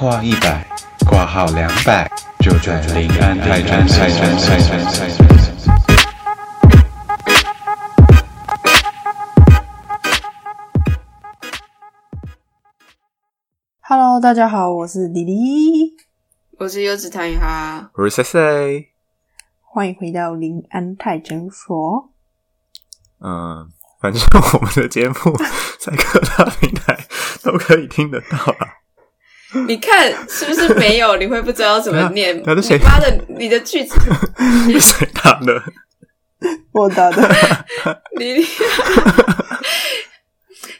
[0.00, 0.66] 话一百，
[1.06, 4.02] 挂号两百，就在临安泰诊所。
[13.82, 15.94] Hello，大家好，我是李黎，
[16.58, 18.40] 我是优质谈哈，我是塞塞。
[19.60, 22.10] 欢迎回到临安泰诊所。
[23.18, 23.68] 嗯，
[24.00, 24.22] 反正
[24.54, 25.14] 我们的节目
[25.78, 27.06] 在各大平台
[27.42, 28.79] 都可以听得到啦。
[29.66, 31.16] 你看是不是没有？
[31.16, 32.40] 你会不知道怎么念？
[32.46, 33.94] 那是谁你妈的，你的句子，
[34.78, 35.62] 谁打的？
[36.72, 37.28] 我打的，
[38.18, 38.36] 你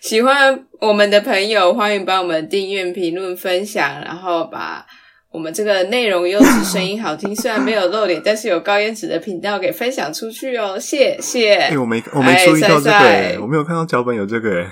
[0.00, 4.86] 喜欢我们的朋友，欢迎帮我们订阅、评论、分享，然后把
[5.30, 11.54] 我们这个内容优质、声音好听，虽然没有露脸，但是有高颜值的频道给分享出去哦，谢谢。
[11.54, 14.70] 哎、我没我没注意到这个、我没有看到脚本有这个、欸。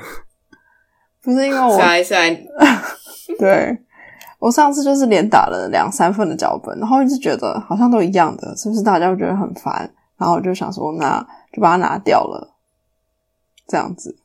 [1.22, 2.30] 不是因为我帅帅，
[3.38, 3.76] 对
[4.38, 9.92] 我上次就是连打了两三份的脚本，然后一直觉得好像都一样的，是不是大家会觉得很烦？
[10.16, 11.20] 然后我就想说，那
[11.52, 12.56] 就把它拿掉了，
[13.66, 14.16] 这样子。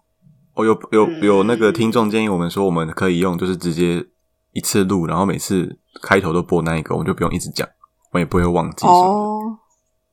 [0.55, 4.05] 我有有嗯有那个听众建议我们说，我们可以用就是直接
[4.51, 7.67] 一次录，然后每次开头都播那一个，我们就不用一直讲，
[8.11, 9.09] 我也不会忘记什么的。
[9.09, 9.57] 哦，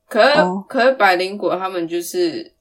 [0.09, 2.55] 可是、哦可是百灵果他们就是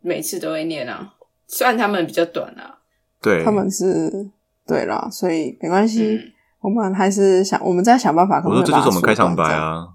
[0.00, 1.14] 每次都会念啊，
[1.48, 2.78] 虽然他们比较短啊。
[3.20, 4.30] 对，他们是
[4.64, 8.40] 对啦，所以没关系，嗯我们还是想我们再想办法。
[8.40, 9.88] 可我不可以把它说这就是我们开场白啊。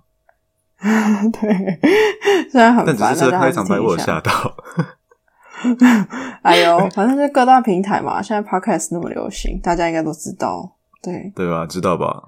[1.32, 1.80] 对，
[2.52, 4.56] 虽然很烦，但只是开场白我有还是听一下吓到。
[6.44, 10.76] 哎呦，反正就各大平台嘛，现在 podcast 那么流行，大家应该都知道。
[11.02, 11.66] 对，对吧？
[11.66, 12.24] 知道吧？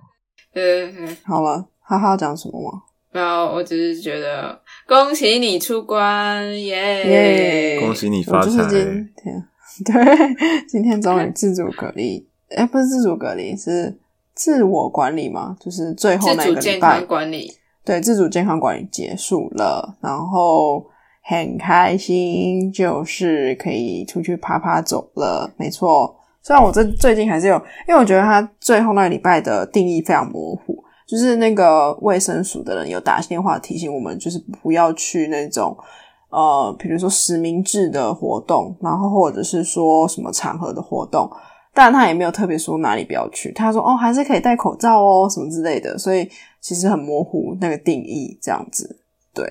[0.54, 2.82] 对对对，好了，哈哈要讲什么吗？
[3.12, 7.76] 没有，我只是觉得恭喜你出关耶！
[7.76, 8.46] 耶恭喜你我发财！
[8.46, 9.48] 就是今天，
[9.86, 12.26] 对，今天终于自主隔离，
[12.56, 13.98] 哎、不是自主隔离，是
[14.36, 17.52] 自我管理嘛，就是最后那个礼拜，管理，
[17.84, 20.86] 对，自主健康管理结束了，然后
[21.24, 26.16] 很开心，就是可以出去爬爬走了，没错。
[26.44, 27.56] 虽然我这最近还是有，
[27.88, 35.76] 因为我觉得他最后那个礼拜的定义非常模糊，就是那个卫生署的人有打电话提醒我们，就是不要去那种
[36.30, 41.28] 呃，比如说实名制的活动，然后或者是说什么场合的活动，
[41.76, 43.52] 但他也没有特别说哪里不要去。
[43.52, 46.28] 他说哦，还是可以戴口罩哦，什么之类的，所以
[46.62, 48.98] 其实很模糊那个定义这样子。
[49.34, 49.46] 对，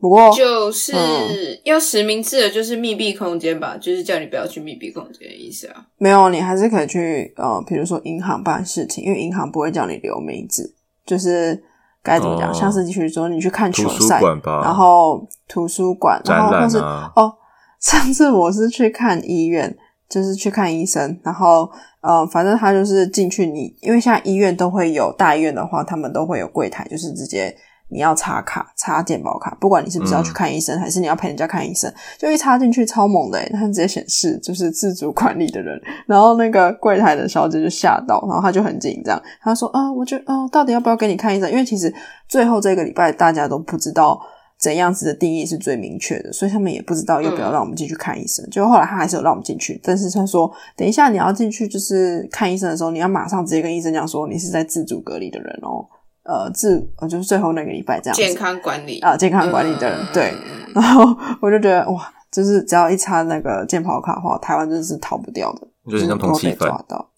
[0.00, 5.86] 不过就是嗯要实名制的，就是密闭空间吧，就是叫你不要去密闭空间的意思啊。
[5.96, 10.74] 没有，你还是可以去呃，比如说银行办事情，因为银行不会叫你留名字，
[11.06, 11.62] 就是
[12.02, 17.32] 该怎么讲，哦像是去说你去看球图书赛，然后图书馆，然展后或是、啊，哦，
[17.80, 19.74] 上次我是去看医院，
[20.14, 21.68] 就是去看医生，然后
[22.00, 27.52] 呃，反正他就是进去你，因为现在医院都会有大医院的话，他们都会有柜台，就是直接
[27.88, 35.76] 你要插卡插健保卡，不管你是不是要去嗯看医生，还是你要陪人家看医生，就一插进去超猛的、欸，它直接显示就是自主管理的人，
[36.06, 41.50] 然后那个柜台的小姐就吓到，然后她就很紧张，她说啊，我觉得哦，到底要不要给你看医生？
[41.50, 41.92] 因为其实
[42.28, 44.20] 最后这个礼拜大家都不知道。
[44.64, 48.42] 怎样子的定义是最明确的，所以他们也不知道要不要让我们进去看医生。
[48.48, 55.84] 就后来他还是有让我们进去，但是他说等一下你要进去就是看医生的时候，你要马上直接跟医生讲说你是在自主隔离的人哦，
[56.22, 58.16] 呃自呃就是最后那个礼拜这样。
[58.16, 59.00] 子健康管理。
[59.00, 60.32] 啊、健康管理的人、嗯对。
[60.74, 67.10] 然后我就觉得哇，就是只要一插那个健跑卡的话，台湾真的是逃不掉的，就是像通缉被抓到。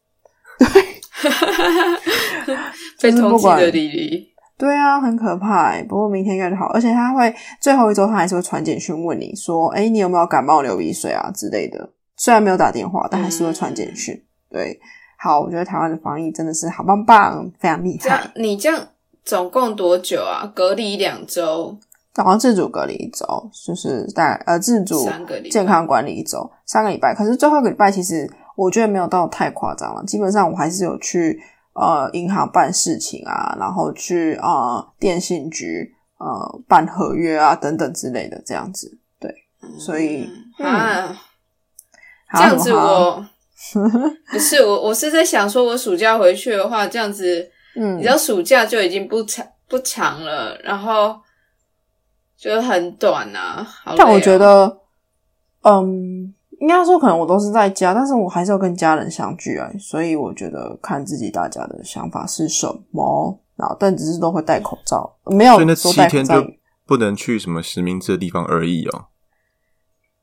[3.01, 5.83] 被通缉的莉莉，对啊，很可怕欸。
[5.85, 11.91] 不过明天应该就好，而且他会最后一周他还是会传简讯问你说，哎，你有没有感冒、流鼻水啊之类的。
[12.17, 14.19] 虽然没有打电话，但还是会传简讯。
[14.49, 14.81] 对，
[15.19, 18.31] 好，我觉得台湾的防疫真的是好棒棒，非常厉这样害。
[18.37, 18.83] 你这样
[19.23, 20.51] 总共多久啊？
[20.55, 21.77] 隔离两周，
[22.15, 23.27] 然后自主隔离一周，
[23.67, 25.07] 就是大概呃自主
[25.51, 27.15] 健康管理一周，三个礼拜。
[27.15, 28.27] 可是最后一个礼拜其实
[28.57, 31.39] 我觉得没有到太夸张了，基本上我还是有去
[31.77, 38.99] 呃银行办事情啊，然后去呃电信局呃办合约啊等等之类的这样子。
[39.21, 39.33] 对，
[39.79, 40.29] 所以
[40.59, 41.21] 嗯啊，
[42.29, 43.27] 好这样子我
[44.31, 51.19] 不是我，我是在想说，我暑假回去的话，这样子，嗯你知道暑假就已经不长不长了，然后
[52.37, 53.67] 就很短啊。
[53.85, 54.79] 好但我觉得，
[55.63, 66.35] 嗯，应该说可能我都是在家，但是我还是要跟家人相聚啊，所以我觉得看自己大家的想法是什么，然后但只是都会戴口罩，没有所七天就。
[66.89, 69.07] 不能去什么实名制的地方而已哦。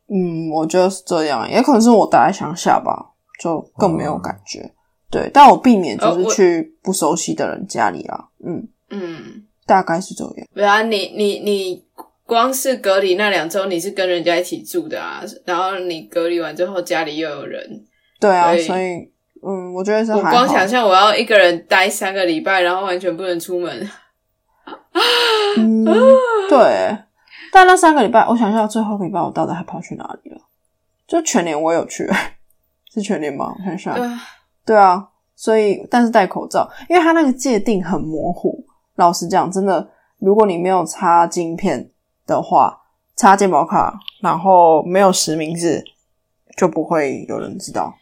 [0.08, 4.74] 嗯，我觉得是这样，也可能是我待在乡下吧，就更没有感觉。
[5.12, 10.48] 对，但我避免就是去不熟悉的人家里啊，嗯，嗯，大概是这样。
[10.54, 11.86] 不然你你你
[12.26, 17.84] 光是隔离那两周，你是跟人家一起住的啊，然后你隔离完之后家里又有人，
[18.20, 19.12] 对啊，所以
[19.46, 23.90] 嗯，我觉得是我还光想象我要一个人待三个礼拜，然后完全不能出门，
[25.58, 25.84] 嗯，
[26.50, 26.98] 对。
[27.52, 30.38] 但那三个礼拜，我想一下，最后一个礼拜我到底还跑去哪里了？
[31.06, 32.10] 就全年我有去，
[32.92, 33.54] 是全年吗？
[33.56, 34.20] 我看一下，对啊，
[34.66, 38.66] 对啊，所以但是戴口罩，因为它那个界定很模糊。
[38.96, 39.88] 老实讲，真的，
[40.18, 41.88] 如果你没有插晶片
[42.26, 42.78] 的话，
[43.16, 45.84] 插健保卡，然后没有实名制，
[46.58, 47.94] 就不会有人知道。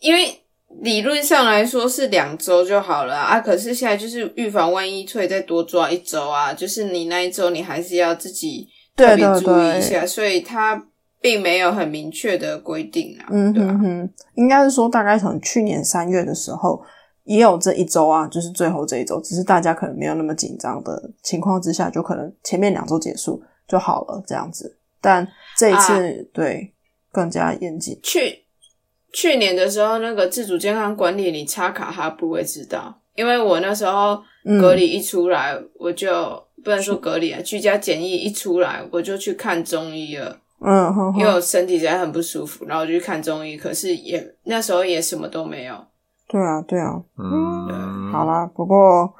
[0.00, 0.40] 因为
[0.80, 10.86] 理论上来说是两周就好了啊，可是现在就是预防万一，所以再多抓一周啊，就是你那一周你还是要自己特别注意一对，下，所以它
[11.20, 16.80] 并没有很明确的规定啊，嗯哼哼，应该是说大概从去年三月的时候
[17.24, 24.76] 也有这一周啊，就是最后这一周，只是大家可能没有那么紧张的情况之下，就可能前面两周结束就好了这样子。
[25.00, 25.26] 但
[25.56, 26.74] 这一次、啊对
[27.12, 27.98] 更加严谨。
[28.02, 28.44] 去
[29.12, 45.74] 去年的时候，那个自主健康管理，你插卡他不会知道，因为我那时候嗯隔离一出来，我就不能说隔离啊，居家检疫一出来，我就去看中医了，嗯因为我身体实在很不舒服，然后我就去看中医，可是也那时候也什么都没有。
[46.28, 49.12] 对啊对啊，嗯，好啦，不过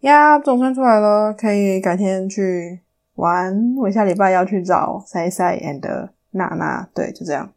[0.00, 2.78] 呀，总算出来了，可以改天去
[3.20, 3.54] 玩。
[3.76, 7.48] 我下礼拜要去找塞塞 and 娜娜，对，就这样，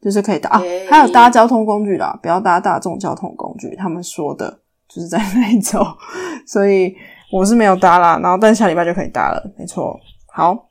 [0.00, 3.74] 就是可以搭啊，还有搭交通工具啦，不要搭大众交通工具。
[3.76, 5.80] 他们说的就是在那一周，
[6.46, 6.94] 所以
[7.32, 9.98] 我是没有搭啦，然后但下礼拜就可以搭了，没错。
[10.32, 10.68] 好，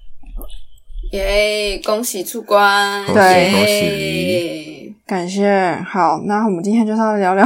[1.12, 1.82] 耶！
[1.84, 5.76] 恭喜出关，对恭喜感谢。
[5.88, 7.46] 好，那我们今天就是要聊聊，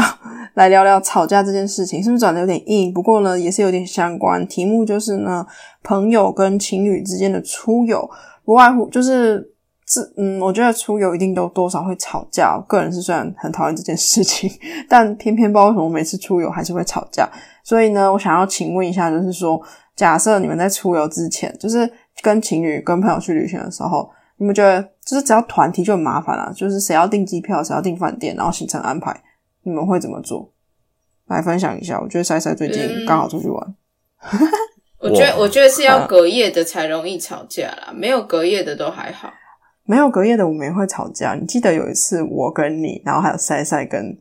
[0.53, 2.93] 来聊聊吵架这件事情，是不是转的有点硬？
[2.93, 4.45] 不过呢，也是有点相关。
[4.47, 5.45] 题目就是呢，
[5.83, 8.09] 朋友跟情侣之间的出游，
[8.45, 9.51] 不外乎就是
[9.85, 12.55] 这，嗯，我觉得出游一定都多少会吵架。
[12.55, 14.49] 我个人是虽然很讨厌这件事情，
[14.87, 17.27] 但偏偏不知道为什么每次出游还是会吵架。
[17.63, 19.59] 所以呢，我想要请问一下，就是说，
[19.95, 21.89] 假设你们在出游之前，就是
[22.21, 29.15] 跟情侣、跟朋友去旅行的时候，你们觉得就是只要团体就很麻烦了、就是谁要订机票，谁要订饭店，然后行程安排，
[29.63, 30.53] 你们会怎么做？
[31.27, 31.99] 来分享一下。
[31.99, 33.75] 我觉得塞塞最近嗯刚好出去玩，
[34.99, 39.31] 我觉得我觉得是要啊隔夜的才容易吵架啦，没有隔夜的都还好。
[39.85, 41.33] 没有隔夜的我们也会吵架。
[41.33, 44.17] 你记得有一次我跟你，然后还有塞塞跟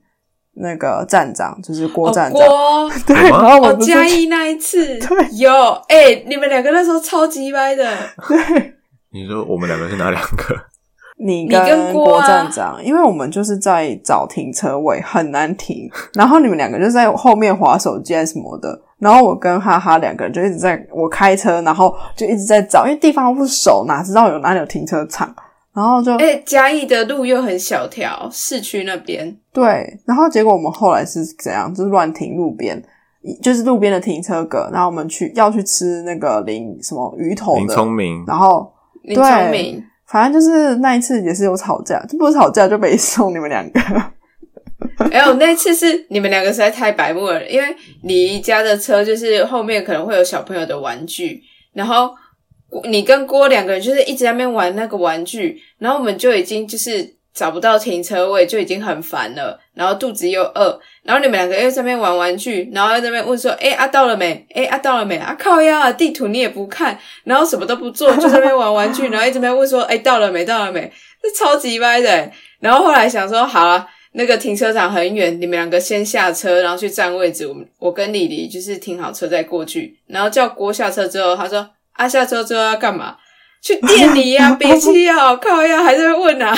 [0.55, 5.53] 那个站长，就是郭哦，站长，郭 对，然后我哦，嘉义那一次对有
[5.89, 7.85] 哎、你们两个那时候超级歪的，
[8.29, 8.75] 对
[9.11, 10.72] 你说我们两个是哪两个？
[11.25, 15.89] 你你跟跟郭站长，因为我们就是在找停车位，很难停。
[16.15, 25.35] 然后你们两个就在后面划手机还是什么的，然后我跟哈哈两个人就一直在我开车，然后就一直在找，因为地方不熟，哪知道有哪里有停车场，
[25.73, 29.37] 然后就哎、嘉义的路又很小条，市区那边。
[29.53, 31.73] 对，然后结果我们后来是怎样？
[31.73, 32.83] 就是乱停路边，
[33.41, 43.81] 就是路边的停车格，然后我们去要去吃那个林什么鱼头林的，聪明，然后林对聪明，反正就是那一次也是有吵架，就不吵架就没送你们两个。
[45.11, 51.41] 还有那次是你们两个实在太白目了，因为你家的车就是后面可能会有小朋友的玩具，
[51.73, 52.11] 然后
[52.85, 64.47] 你跟郭两个人就是一直在那边玩那个玩具，然后我们就已经就是找不到停车位，就已经很烦了，然后肚子又饿，然后你们两个又在那边玩玩具，然后又在那边问说：“哎、啊到了没？
[64.55, 65.17] 哎、啊到了没？
[65.17, 70.45] 啊靠呀、啊，地图你也不看，然后什么都不做， 就在那边玩玩具，然后一直在那边问说：哎、到了没？
[70.45, 70.93] 到了没？
[71.23, 72.33] 这超级歪的、欸。
[72.61, 77.47] 然后后来想说，好啊，那个停车场很远，你们两个先下车，然后去占位置。
[77.47, 83.17] 我们我跟李黎就是停好车再过去，然后叫郭下车之后，他说：啊下车之后要干嘛？
[83.63, 86.53] 去店里呀、别气啊，靠呀，还在问啊。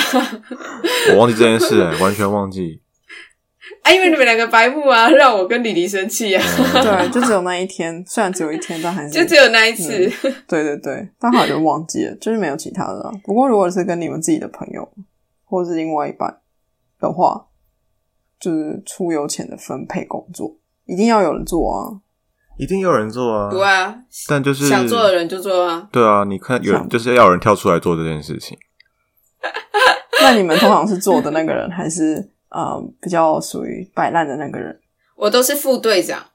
[1.13, 2.81] 我忘记这件事了，完全忘记。
[3.83, 6.43] 啊，因为你们两个白目啊，让我跟李黎生气啊，
[6.81, 10.11] 对，就只有那一天，虽然只有一天，但还是就只有那一次。
[10.47, 13.11] 对对对，但好像就忘记了，就是没有其他的了。
[13.23, 14.91] 不过如果是跟你们自己的朋友
[15.43, 16.39] 或是另外一半
[16.99, 17.45] 的话，
[18.39, 22.01] 就是出游前的分配工作，一定要有人做啊。
[22.57, 23.95] 一定有人做啊，不啊，
[24.27, 25.87] 但就是想做的人就做啊。
[25.91, 28.57] 对啊，你看有想就是要有人跳出来做这件事情。
[30.21, 32.15] 那你们通常是做的那个人，还是
[32.49, 34.79] 呃比较属于摆烂的那个人？
[35.15, 36.25] 我都是副队长，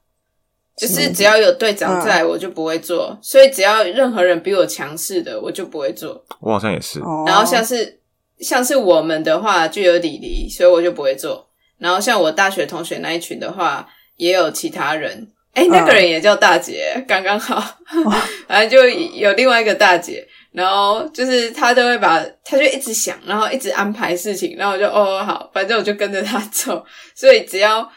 [0.76, 3.18] 就是只要有队长在，我就不会做。
[3.22, 6.24] 所以只要任何人比我强势的，我就不会做。
[6.40, 8.00] 我好像也是，哦，然后像是
[8.38, 11.48] 像是我们的话，就有李黎，所以我就不会做。
[11.78, 15.32] 然后像我大学同学那一群的话，也有其他人。
[15.54, 17.60] 哎，那个人也叫大姐，刚刚好。
[18.46, 26.84] 反正就有另外一个大姐，然后就是她都会把，她就一直想，然后一直安排事情，然后我就哦好，反正我就跟着她走。
[27.14, 27.88] 所以只要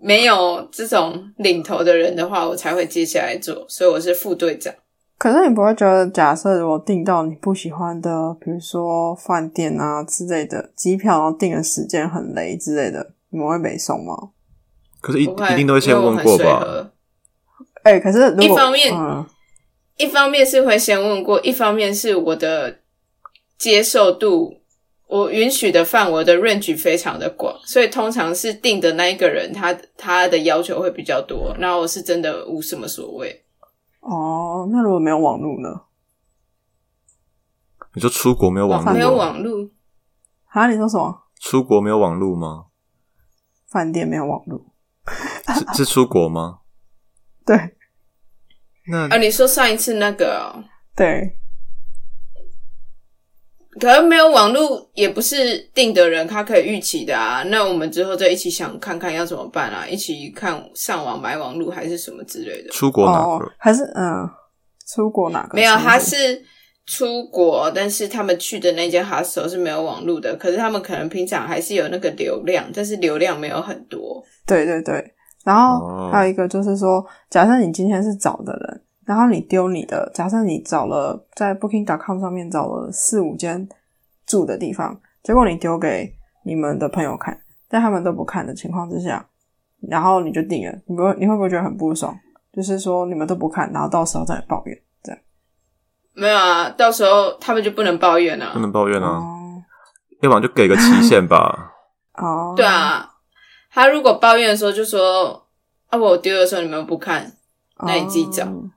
[0.00, 3.64] 没有这种领头的人的话，我才会接下来做。
[3.68, 4.72] 所以我是副队长。
[5.18, 14.14] 可是你不会觉得，假设如果订到你不喜欢的，比如说饭店啊之类的机票，然后订的时间很雷之类的，你们会没送吗？
[15.02, 16.60] 可是一一定都会先问过吧？
[16.60, 16.92] 和
[17.82, 19.26] 哎、可是如果一方面嗯
[19.96, 22.78] 一方面是会先问过，一方面是我的
[23.58, 24.60] 接受度，
[25.06, 33.44] 我允许的范围的 range 非常的广，所以通常是定的那一个人，他他的要求会比较多，然后我是真的无什么所谓。
[34.00, 35.82] 哦，那如果没有网络呢？
[37.94, 39.14] 你说出国没有网络没有？
[39.14, 39.68] 网络，
[40.46, 41.24] 啊，你说什么？
[41.40, 42.66] 出国没有网络吗？
[43.68, 44.71] 饭店没有网络？
[45.54, 46.58] 是 是出国吗？
[47.44, 47.56] 对
[48.88, 50.62] 那啊，你说上一次那个哦、
[50.94, 51.36] 对，
[53.80, 57.42] 可能没有网络也不是定的人，他可以预期的啊。
[57.44, 62.70] 那我们之后再一起想看看要怎么办啊，一起看上网买网络还是什么之类的。
[62.70, 64.28] 出国哪哦个？，还是嗯，
[64.86, 65.54] 出国哪个？
[65.56, 66.44] 没有，他是是
[66.86, 74.24] 出国，但是他们去的那间 hostel 是没有网络的，可是他们可能平常还是有那个流量，但是流量没有很多。
[74.46, 75.14] 对对对。
[75.44, 83.68] 然后哦还有一个就是说，假设你今天是找的人，然后你丢你的，假设你找了在 Booking.com 上面找了四五间
[84.26, 86.12] 住的地方，结果你丢给
[86.44, 89.26] 你们的朋友看，但他们都不看的情况之下，
[89.88, 92.16] 然后你就定了，你不会你会不会觉得很不爽？
[92.52, 95.20] 就是说你们都不看，然后到时候再抱怨，这样。
[96.14, 98.60] 没有啊，到时候他们就不能抱怨啊不。
[98.60, 99.62] 能抱怨啊，哦
[100.20, 101.72] 要不然就给个期限吧。
[102.14, 103.08] 哦，对，啊，
[103.72, 105.46] 他如果抱怨的时候就说
[105.88, 107.32] 啊，我丢的时候你们不看，
[107.86, 108.70] 那你自己找哦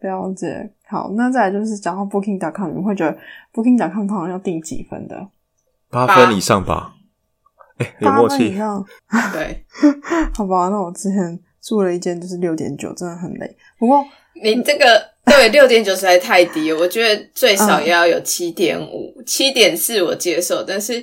[0.00, 0.72] 了解。
[0.86, 3.16] 好，那再来就是讲到 Booking.com，你们会觉得
[3.54, 5.28] Booking.com 通常要定几分的？
[5.88, 6.94] 八分以上吧。
[7.78, 8.36] 哎、有八默契。
[8.36, 8.84] 分以上，
[9.32, 9.64] 对
[10.36, 10.68] 好吧？
[10.68, 13.56] 那我之前住了一间就是六点九，真的很累。
[13.78, 14.04] 不过
[14.42, 21.00] 你这个对六点九实在太低了，我觉得最少也要有七点五、七点四我接受，但是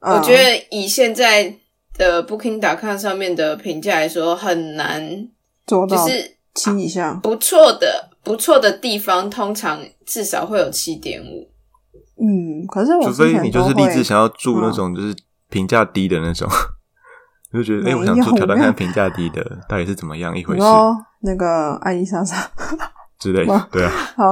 [0.00, 1.54] 嗯我觉得以现在
[1.98, 5.28] 的 Booking.com 上面的评价来说，很难，
[5.66, 11.50] 做到就是七以下，不错的不错的地方，通常至少会有七点五。
[12.20, 15.14] 嗯，可是我除非你就是立志想要住那嗯种就是
[15.50, 16.48] 评价低的那种，
[17.52, 20.64] 你 就觉得哎、没我想住挑战看评价低的到底是怎么样一回事
[21.20, 22.36] 那个艾丽莎莎，
[23.18, 23.68] 之类的。
[23.72, 24.24] 对啊，好，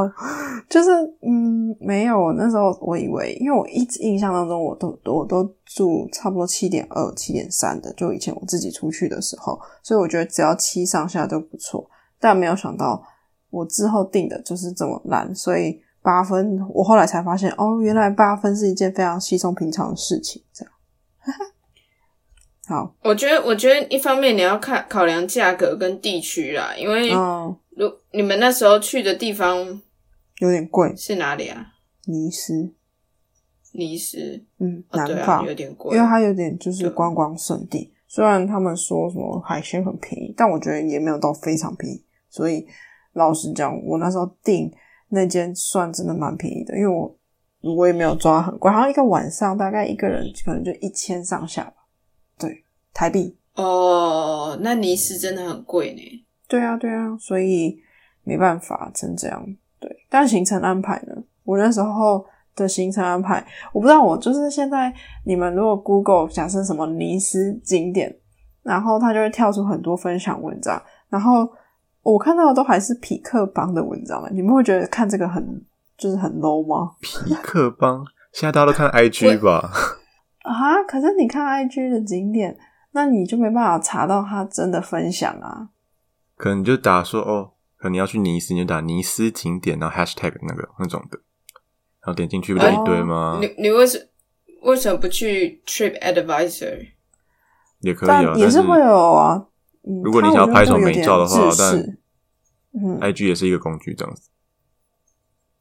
[0.68, 0.90] 就是
[1.22, 2.32] 嗯，没有。
[2.36, 11.90] 那时候我以为，因为我一直印象当中，我都我都住差不多七点二、七点三的，就以前我自己出去的时候，所以我觉得只要七上下都不错。
[12.18, 13.06] 但没有想到
[13.50, 20.42] 我之后定的就是这么烂，所以八分，我后来才发现，哦，原来八分是一件非常稀松平常的事情。
[20.52, 20.72] 这样，
[22.68, 29.82] 好，我觉得，我觉得一方面你要看考量价格跟地区啦，因为嗯，如你们那时候去的地方
[30.38, 31.66] 有点贵，是哪里啊？
[32.06, 32.72] 尼斯，
[33.76, 37.92] 尼斯，嗯，南法，有点贵，因为它有点就是观光圣地。
[38.08, 42.02] 虽然他们说什么海鲜很便宜，但我觉得也没有到非常便宜。
[42.28, 42.66] 所以
[43.12, 44.72] 老实讲，我那时候订
[45.08, 47.14] 那间算真的蛮便宜的，因为我
[47.60, 51.74] 我也没有抓很贵，好像一个晚上大概一个人可能就一千上下吧。
[52.38, 52.64] 对，
[52.94, 53.36] 台币。
[53.54, 56.26] 哦，那尼斯真的很贵呢。
[56.46, 57.76] 对啊，对啊，所以
[58.22, 59.44] 没办法，成这样。
[59.80, 61.14] 对，但行程安排呢？
[61.42, 62.24] 我那时候
[62.56, 64.92] 的行程安排，我不知道，我就是现在
[65.24, 68.12] 你们如果 Google 假设什么尼斯景点，
[68.62, 71.48] 然后它就会跳出很多分享文章，然后
[72.02, 75.64] 我看到的都还是匹克邦的文章，你们会觉得看这个很
[75.96, 76.94] 就是很 low 吗？
[77.00, 79.70] 匹克邦现在大家都看 IG 吧？
[80.42, 82.56] 啊，可是你看 IG 的景点，
[82.92, 85.68] 那你就没办法查到他真的分享啊。
[86.36, 91.18] 可能你就打说哦，可能你要去尼斯，你就打尼斯景点，然后 hashtag 那个那种的，
[92.06, 93.40] 然后点进去不就一堆吗？
[93.42, 94.08] 你你为什
[94.62, 96.86] 为什么不去 Trip Advisor？
[97.80, 99.46] 也可以啊，也是会有啊。
[99.82, 101.98] 嗯，如果你想要拍什么美照的话但
[103.00, 104.28] ，IG 也是一个工具这样子，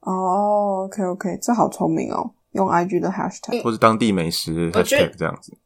[0.01, 5.57] 哦，OK OK，这好聪明哦，用 IG 的 hashtag 或是当地美食 hashtag 这样子。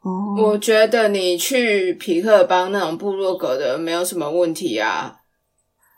[0.00, 5.20] 哦，我觉得你去皮克邦那种部落格的没有什么问题啊，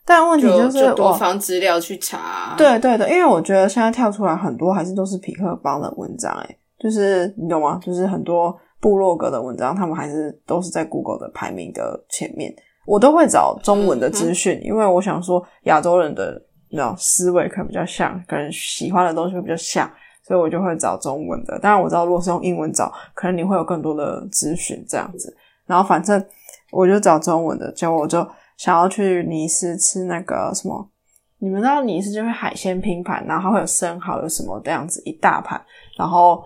[0.06, 7.80] 但问题就是就多我放资料去查啊、对对对，因为我觉得现在跳出来很多还是都是匹克邦的文章，哎，就是你懂吗？
[7.82, 12.54] 就是很多部落格的文章，他们还是都是在 Google 的排名的前面。
[12.86, 19.90] 我都会找中文的资讯，因为我想说亚洲人的那种思维可能比较像，可能喜欢的东西会比较像，
[20.22, 21.58] 所以我就会找中文的。
[21.58, 25.36] 当然我知道，如果是用英文找，可能你会有更多的资讯这样子。
[25.66, 26.25] 然后反正
[26.70, 28.25] 我就找中文的，结果我就
[28.56, 30.90] 想要去尼斯吃那个什么，
[31.38, 35.60] 你们知道尼斯就是海鲜拼盘，然后会有生蚝，有什么这样子一大盘。
[35.98, 36.42] 然后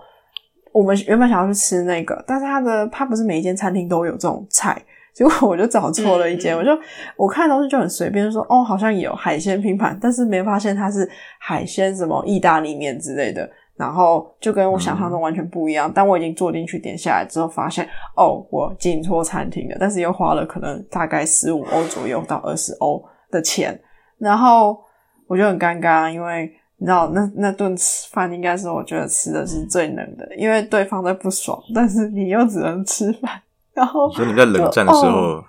[0.73, 4.81] 我们原本想要去吃那个，但是它的它不是每一间餐厅都有这种菜。
[5.13, 6.71] 结果我就找错了一间，我就
[7.17, 13.49] 我看东西就很随便，说哦好像有海鲜拼盘，但是没发现它是海鲜什么意大利面之类的，
[13.81, 15.91] 然后就跟我想象中完全不一样。
[15.93, 23.79] 但我已经坐进去点下来之后，发现哦我进错餐厅了，但是又花了可能大概十五欧左右到二十欧的钱，
[24.19, 24.79] 然后
[25.25, 33.41] 我就很尴尬，因为你知道那那顿吃饭应该是我觉得吃的是最能的，因为对方在不爽，但是你又只能吃饭。
[33.73, 35.41] 然后，所以你在冷战的时候，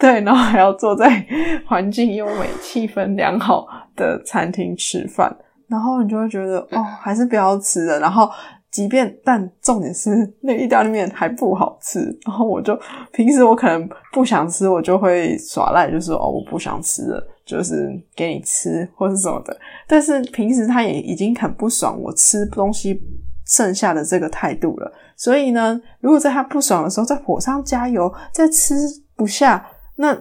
[0.00, 1.24] 对，然后还要坐在
[1.64, 5.34] 环境优美、气氛良好的餐厅吃饭，
[5.70, 8.00] 然后你就会觉得哦，还是不要吃了。
[8.00, 8.28] 然后，
[8.70, 12.78] 即便但重点是那意大利面还不好吃，然后我就
[13.12, 19.56] 平时我可能不想吃，我就会耍赖，就说哦，我不想吃了，就是给你吃或是什么的。
[19.86, 23.00] 但是平时他也已经很不爽我吃东西。
[23.46, 28.76] 剩下的这个态度了，所以呢，如果在他不爽的时候在火上加油，再吃
[29.16, 30.16] 不下，那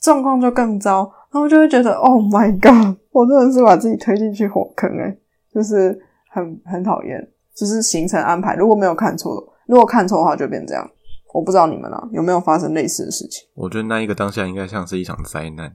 [0.00, 1.12] 状况就更糟。
[1.36, 5.18] 然后就会觉得，Oh my god， 我真的是把自己推进去火坑诶
[5.52, 5.98] 就是
[6.30, 7.28] 很很讨厌。
[7.54, 10.90] 就是行程安排，如果没有看错，如果看错的话就变这样。
[11.34, 13.46] 我不知道你们呢有没有发生类似的事情？
[13.54, 15.70] 我觉得那一个当下应该像是一场灾难，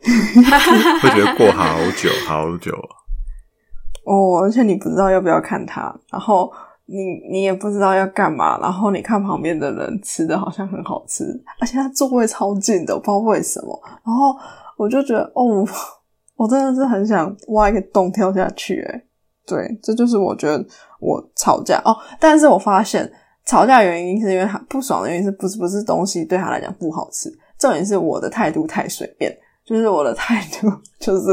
[1.02, 2.72] 会觉得过好久好久。
[4.04, 6.50] 哦，而且你不知道要不要看他，然后
[6.86, 6.98] 你
[7.30, 11.24] 你也不知道要干嘛，然后你看旁边的人吃的好像很好吃，
[11.60, 14.36] 而且他座位超近的，我不知道为什么，然后
[14.76, 15.66] 我就觉得哦，
[16.36, 19.04] 我真的是很想挖一个洞跳下去，诶
[19.46, 20.64] 对，这就是我觉得
[21.00, 23.10] 我吵架哦，但是我发现
[23.46, 29.36] 吵架原因是因为他不爽的原因是不是不是东西对他来讲不好吃，重点是我的态度太随便。
[29.64, 30.68] 就是我的态度，
[30.98, 31.30] 就是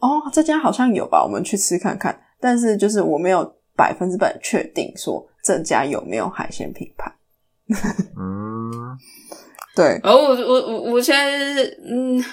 [0.00, 2.18] 哦，这家好像有吧，我们去吃看看。
[2.40, 7.12] 但是就是我没有百分之百确定说这家有没有海鲜品牌。
[8.16, 8.98] 嗯，
[9.74, 10.00] 对。
[10.02, 12.24] 哦，我我我我现在是嗯，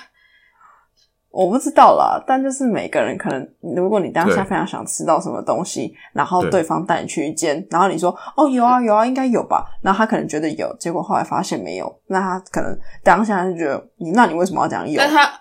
[1.29, 2.23] 我不知道啦。
[2.25, 9.65] 但就是每个人可能，如果你当下非常想吃到什么东西，然后对方带你去一间，然后你说哦有啊有啊，应该有吧。
[9.81, 15.01] 然后他可能觉得有，结果后来发现没有，那他可能当下就觉得你，那你为什么要讲有？
[15.01, 15.39] 那他。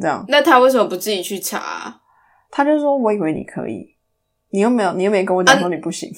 [0.00, 1.94] 这样，那他为什么不自己去查？
[2.50, 3.94] 他就说：“我以为你可以，
[4.50, 6.12] 你又没有，你又没跟我讲说你不行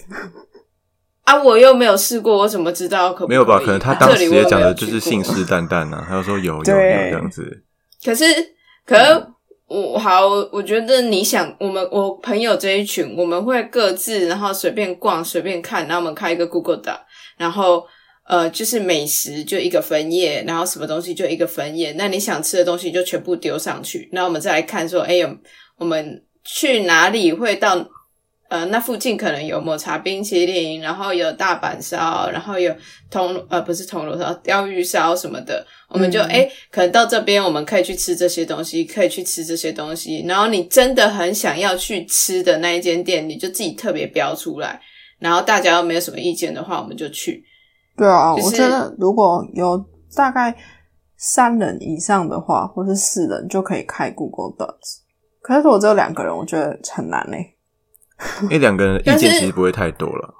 [1.24, 1.42] 啊！
[1.42, 3.58] 我又没有试过，我怎么知道可没有吧？
[3.58, 6.04] 可能他当时也讲的就是信誓旦旦呢。
[6.08, 7.62] 他就说有有有这样子。
[8.04, 8.24] 可是，
[8.84, 9.26] 可是
[9.66, 16.98] 我好，我觉得你想，我们我朋友这一群，我们会各自然后随便逛，随便看，然后我们开一个 Google 档，
[17.36, 17.84] 然后。
[18.24, 21.92] 呃，就是美食就一个分页，然后什么东西就一个分页。
[21.98, 25.28] 那你想吃的东西就全部丢上去，那我们再来看说，哎呦，
[25.76, 27.76] 我们去哪里会到？
[28.52, 32.70] 呃，那附近可能有抹茶冰淇淋，然后有大阪烧，然后有
[33.10, 35.66] 铜呃不是铜锣烧，鲷鱼烧什么的。
[35.88, 40.22] 我们就哎，可能到这边我们可以去吃这些东西，可以去吃这些东西。
[40.28, 44.78] 然后你真的很想要去吃的那一间店，你就自己特别标出来。
[45.18, 47.42] 然后大家又没有什么意见的话，我们就去。
[47.96, 49.82] 对啊，我觉得如果有
[50.14, 50.54] 大概
[51.16, 54.98] 三人以上的话，或是四人就可以开 Google Docs。
[55.40, 57.56] 可是我只有两个人，我觉得很难嘞。
[58.42, 60.34] 因为两个人意见其实不会太多了。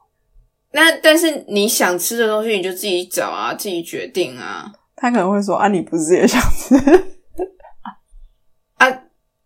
[0.73, 4.73] 那但是你想吃的东西，你就自己找啊，自己决定啊。
[4.97, 6.75] 他可能会说：“啊，你不是也想吃？”
[8.79, 8.89] 啊。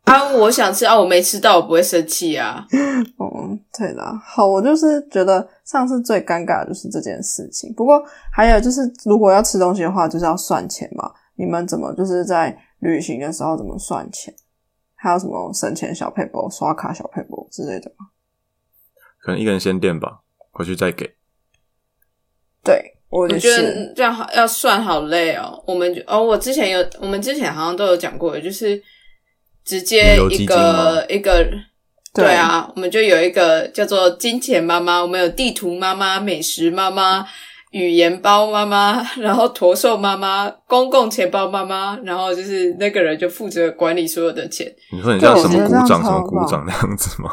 [0.04, 2.64] 啊，我想吃啊，我没吃到，我不会生气啊。
[2.70, 4.02] 嗯， 对的。
[4.24, 7.74] 好，我就是觉得上次最尴尬的就是这件事情。
[7.74, 11.10] 不过还有就是，如果要吃东西的话，就是要算钱嘛。
[11.34, 14.32] 你们怎么就是在旅行的时候怎么算钱？
[14.94, 18.06] 还有什么省钱小配包、刷卡小配包之类的吗？
[19.26, 20.20] 可能一个人先垫吧，
[20.52, 21.04] 回去再给。
[22.62, 25.60] 对，我觉得这样好要算好累哦。
[25.66, 28.80] 我们哦，我之前有，我们之前好像都有讲过，就是。
[29.64, 31.44] 直接一个一个，
[32.14, 37.26] 对啊，我们就有一个叫做金钱妈妈，我们有地图妈妈、美食妈妈、
[37.72, 44.72] 语言包妈妈， 然后驼兽妈妈、公共钱包妈妈，然后就是那个人就负责管理所有的钱。
[44.92, 47.30] 你说你叫什么鼓掌什么鼓掌那样子吗？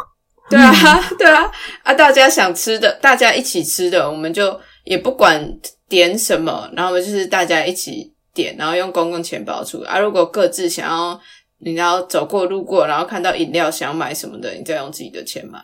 [0.53, 1.51] 对啊， 对啊，
[1.83, 1.93] 啊！
[1.93, 9.99] 大家想吃的，大家一起吃的，我们就也不管点什么，然后就是大家一起点，然后用公共钱包出啊。
[9.99, 11.19] 如果各自想要，
[11.59, 15.59] 你要走过路过，然后看到饮料想买什么的，你再用自己的钱买。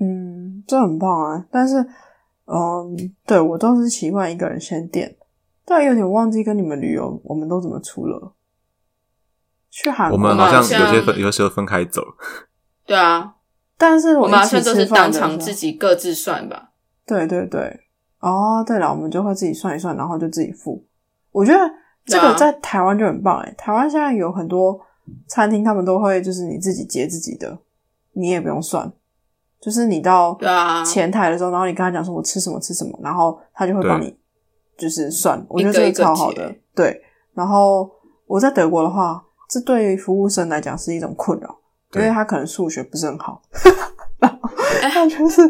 [0.00, 1.44] 嗯，这很棒啊！
[1.50, 1.76] 但是，
[2.46, 5.16] 嗯，对我都是习惯一个人先点，
[5.64, 8.34] 但有点忘记跟你们旅游，我们都怎么出了？
[9.70, 12.02] 去韩国，我们好像好像有些分有的时候分开走，
[12.84, 13.34] 对啊，
[13.80, 16.72] 但是我们好像都是吃饭的时候当场自己各自算吧。
[17.06, 17.80] 对对对，
[18.20, 20.84] 哦，对了，我们就会自己算一算，然后就自己付。
[21.32, 21.58] 我觉得
[22.04, 24.78] 这个在台湾就很棒诶，台湾现在有很多
[25.26, 27.58] 餐厅，他们都会就是你自己结自己的，
[28.12, 28.92] 你也不用算，
[29.58, 34.14] 就是你到对啊前台的时候，然后你跟他讲说我吃什么吃什么，然后他就会帮你
[34.76, 36.54] 就是算，我觉得这个一个一个超好的。
[36.74, 37.90] 对，然后
[38.26, 41.56] 我在德国的话，这对服务生来讲是一种困扰，
[41.94, 43.42] 因为他可能数学不是很好，
[44.20, 45.42] 然后他就是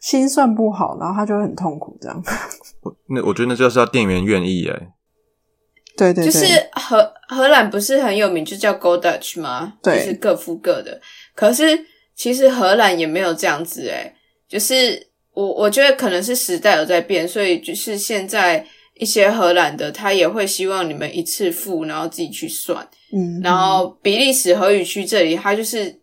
[0.00, 2.22] 心算不好，然后他就会很痛苦这样。
[2.82, 4.88] 我那我觉得那就是要店员愿意哎，
[5.96, 9.74] 对对对，就是荷荷兰不是很有名，就叫 Go Dutch 吗？
[9.82, 11.00] 对就是各付各的。
[11.34, 11.64] 可是
[12.14, 14.14] 其实荷兰也没有这样子诶、
[14.48, 18.66] 就是我我觉得可能是时代有在变，所以就是现在
[19.00, 22.86] 一些荷兰的他也会希望你们一次付，然后自己去算。
[23.12, 26.00] 嗯，然后比利时荷语区这里，他就是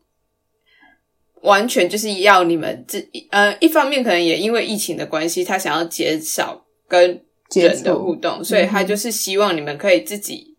[1.43, 10.57] 完全就是要你们自呃，一方面可能也因为疫情的关系，他想要减少跟接人的互动，所以他嗯就是希望你们可以自己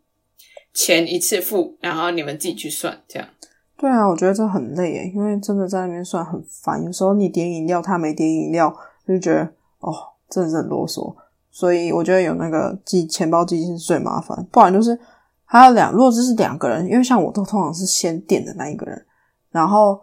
[0.72, 3.28] 钱一次付，然后你们自己去算，这样。
[3.76, 6.82] 对啊，我觉得这很累耶，因为真的在那边算很烦。
[6.84, 8.74] 有时候你点饮料，他没点饮料，
[9.06, 9.42] 就觉得
[9.80, 9.92] 哦，
[10.30, 11.14] 真的是很啰嗦。
[11.58, 14.96] 所以我觉得有那个记钱包机是最麻烦，不然就是
[15.44, 19.06] 还有两，如果这是两个人，因为像我都通常是先垫的那一个人，
[19.50, 20.00] 然后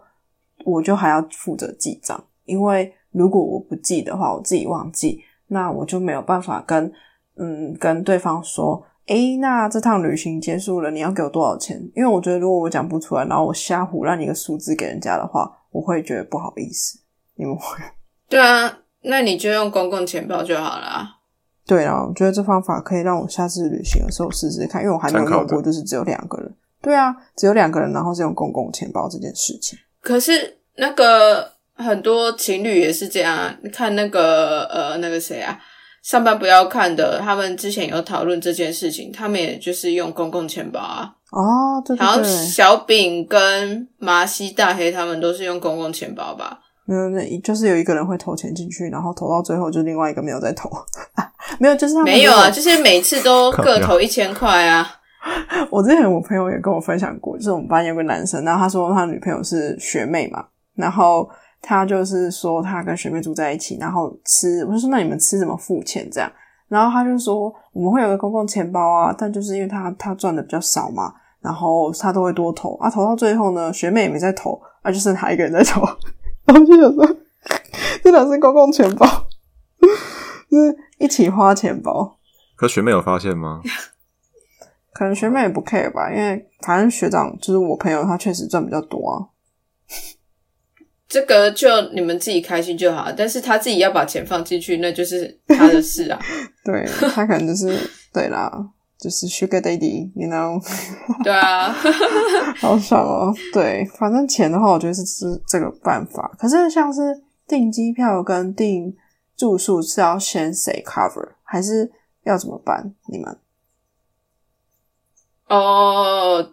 [0.66, 6.92] 我就还要负责记账，因为如果我不记的话，我自己忘记，那我就没有办法跟
[7.38, 11.80] 嗯跟对方说，诶，那这趟旅行结束了，你要给我多少钱？
[11.96, 16.98] 因为我觉得如果我讲不出来，然后我瞎胡乱一个数字给人家的话，我会觉得不好意思。
[17.36, 17.82] 你们会？
[18.28, 21.15] 对啊，那你就用公共钱包就好了。
[21.66, 26.54] 对啊，我觉得这方法可以让我下次旅行的时候试试看，因为我还没有用过，就是只有两个人。
[26.80, 29.76] 对啊，只有两个人，然后是用公共钱包这件事情。
[30.00, 35.58] 可是那个很多情侣也是这样啊，你看那个呃那个谁啊，
[36.04, 41.12] 上班不要看的，他们之前有讨论这件事情，他们也就是用公共钱包啊。
[41.32, 46.60] 哦，对然后对对，小饼跟麻西大黑他们都是用公共钱包吧？
[46.86, 50.70] 没有，那就是有一个人会投钱进去，然后投到最后就另外一个没有再投。
[51.60, 54.86] 没有，就是他们没有啊，就是每次都各投一千块啊。
[55.70, 60.44] 我之前我朋友也跟我分享过，就是我们班有个男生，然后他说他女朋友是学妹嘛，
[60.74, 61.28] 然后
[61.60, 66.30] 他就是说他跟学妹住在一起，然后吃，我就说那你们吃怎么付钱这样？
[66.68, 75.80] 然后他就说我们会有个公共钱包啊，但就是因为他他赚的比较少嘛，然后他都会多投啊，投到最后呢，学妹也没在投，啊，就剩他一个人在投，
[76.46, 77.16] 然后就想说
[78.02, 79.06] 这哪是公共钱包，
[80.50, 82.18] 就是一起花钱包。
[82.56, 83.60] 可学妹有发现吗？
[84.94, 89.28] 可能学妹也不 care 吧，因为反正学长就是我朋友，他确实赚比较多啊。
[91.08, 96.18] 这个就你们自己开心就好，但是他自己要把钱放进去，那就是他的事啊。
[96.64, 97.78] 对他可能就是
[98.12, 98.50] 对啦，
[99.06, 100.60] 就是 Sugar Daddy，you know，
[101.22, 101.72] 对啊，
[102.58, 103.32] 好爽哦。
[103.52, 106.28] 对，反正钱的话，我觉得是是这个办法。
[106.36, 108.96] 可是像是订机票跟订
[109.36, 111.88] 住宿是要先谁 cover，还是
[112.24, 112.92] 要怎么办？
[113.06, 113.38] 你们？
[115.46, 116.50] 哦，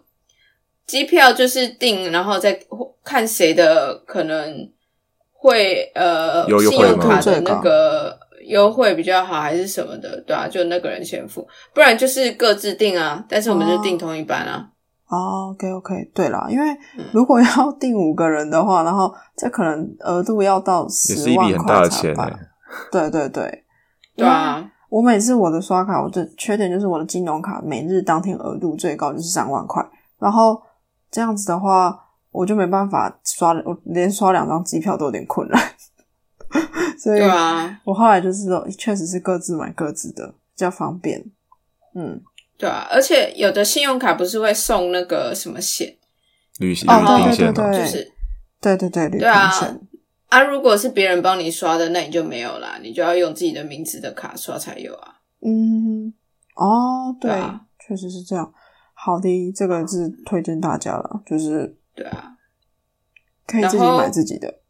[0.86, 2.56] 机票就是订，然后再
[3.02, 4.70] 看谁的可能
[5.32, 13.24] 会呃有信用卡吗的那个优惠比较好，还是什么的，对啊，就那个人先付，不然就是各自定啊。
[13.28, 14.70] 但是我们就定同一班啊。
[15.08, 17.04] 哦，OK OK，对啦，因为嗯。
[17.12, 22.38] 如果要定五个人的话，然后这可能额度要到也十是一笔很万块大的钱才办欸。
[22.90, 23.64] 对对对，
[24.16, 29.84] 对啊，我每次我的刷卡，我的缺点就是我的金融卡每日当天额度最高就是三万块，
[30.18, 30.60] 然后
[31.10, 31.96] 这样子的话，
[32.32, 35.60] 我就没办法刷，我连刷两张机票都有点困难，
[36.98, 41.24] 所以对啊，我后来就是说，确实是各自买各自的，比较方便。
[41.94, 42.20] 嗯，
[42.56, 45.96] 对啊，而且有的信用卡不是会送那个什么险，
[46.58, 47.72] 旅行哦对旅行线嘛，对对。
[47.72, 48.12] 对就是
[48.60, 49.50] 对对对，旅行对啊。
[49.50, 49.80] 险，
[50.28, 55.14] 啊，如果是别人帮你刷的，那你就没有啦，你就要用自己的名字的卡刷才有啊。
[55.40, 56.14] 嗯，
[56.56, 58.52] 哦，对对啊，确实是这样。
[58.94, 62.36] 好的，这个是推荐大家了，就是对啊，
[63.46, 64.60] 可以自己买自己的。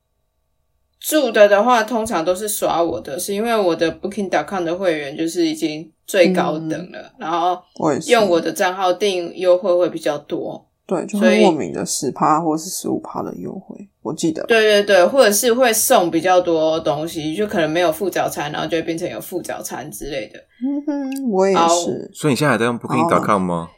[1.06, 10.66] 住的的话，通常都是刷我的，是因为我的 Booking.com 的会员就是已经最高等了，然后我也是用我的账号订优惠会比较多。
[10.86, 14.42] 对，就所以莫名的十趴或是十五趴的优惠，我记得。
[14.44, 20.38] 对对对，或者是会送比较多东西，就可能没有副早餐，然后就会变成有副早餐之类的。
[20.38, 22.10] 嗯哼，我也好是。
[22.14, 23.68] 所以你现在还在用 Booking.com 吗？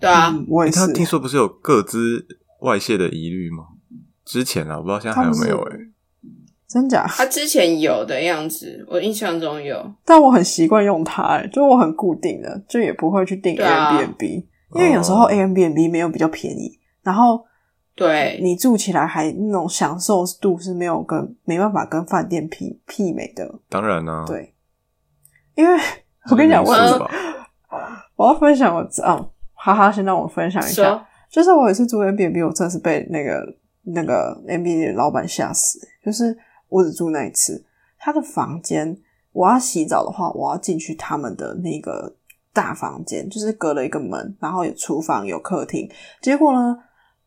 [0.00, 0.92] 对啊，嗯我也是诶他。
[0.92, 2.26] 听说不是有各资
[2.62, 3.64] 外泄的疑虑吗？
[4.26, 5.76] 之前啊，我不知道现在还有没有哎、
[6.68, 7.06] 真假？
[7.08, 9.94] 他之前有的样子，我印象中有。
[10.04, 13.96] 但我很习惯用它、欸，就我很固定的，就也不会去订对啊。
[13.96, 15.30] Airbnb，、因为有时候哦。
[15.30, 17.44] Airbnb 没有比较便宜，然后
[17.94, 23.60] 对，你住起来还那种享受度是没有跟没办法跟饭店媲媲美的。
[23.68, 24.52] 当然呢、啊，对，
[25.54, 25.80] 因为
[26.30, 27.10] 我跟你讲，我？
[28.16, 33.44] 我要分享我嗯，哈哈，先让我分享一下，就是我有一次住 Airbnb，我真的是被那个
[33.86, 35.78] 那个 M B 的老板吓死。
[36.04, 36.36] 就是
[36.68, 37.64] 我只住那一次，
[37.98, 38.96] 他的房间，
[39.32, 42.14] 我要洗澡的话，我要进去他们的那个
[42.52, 45.90] 大房间，就是隔了一个门，然后有厨房有客厅。
[46.20, 46.78] 结果呢，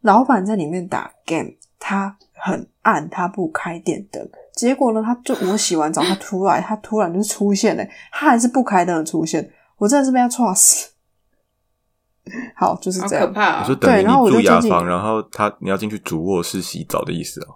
[0.01, 4.29] 老板在里面打 game，他很暗，他不开电灯。
[4.53, 10.89] 结果呢，他就我洗完澡，他突然他突然就出现了，他还是不开灯的出现，我真的是被他戳死。
[12.55, 13.27] 好，就是好这样。
[13.27, 13.59] 可怕、哦！
[13.61, 17.55] 你说等于对然后我你就进去住雅房，然后他你要进去主卧室洗澡的意思哦。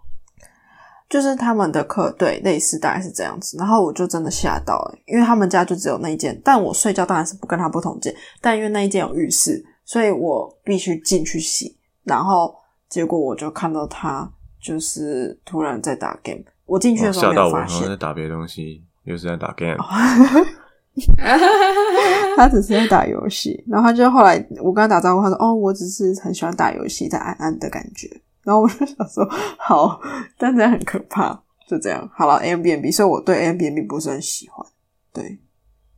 [1.09, 12.55] 就是他们的课对类似大概是这样子，然后我就真的吓到了、因为他们家就只有那一间，但我睡觉当然是不跟他不同间，但因为那一间有浴室，所以我必须进去洗，然后
[12.89, 14.27] 结果我就看到他
[14.59, 19.77] 就是突然在打 game，我进去哦的时候吓到我，没有发现然后在，打别的东西，又是在打 game。
[22.37, 28.09] 他只是在打游戏，然后他就后来我跟他打招呼，他说：“哦，我只是很喜欢打游戏，在暗暗的感觉。”
[28.43, 29.27] 然后我就想说
[29.57, 29.99] ：“好，
[30.37, 34.67] 但这样很可怕。”就这样，好了，Airbnb，所以我对 Airbnb 不是很喜欢。
[35.13, 35.39] 对，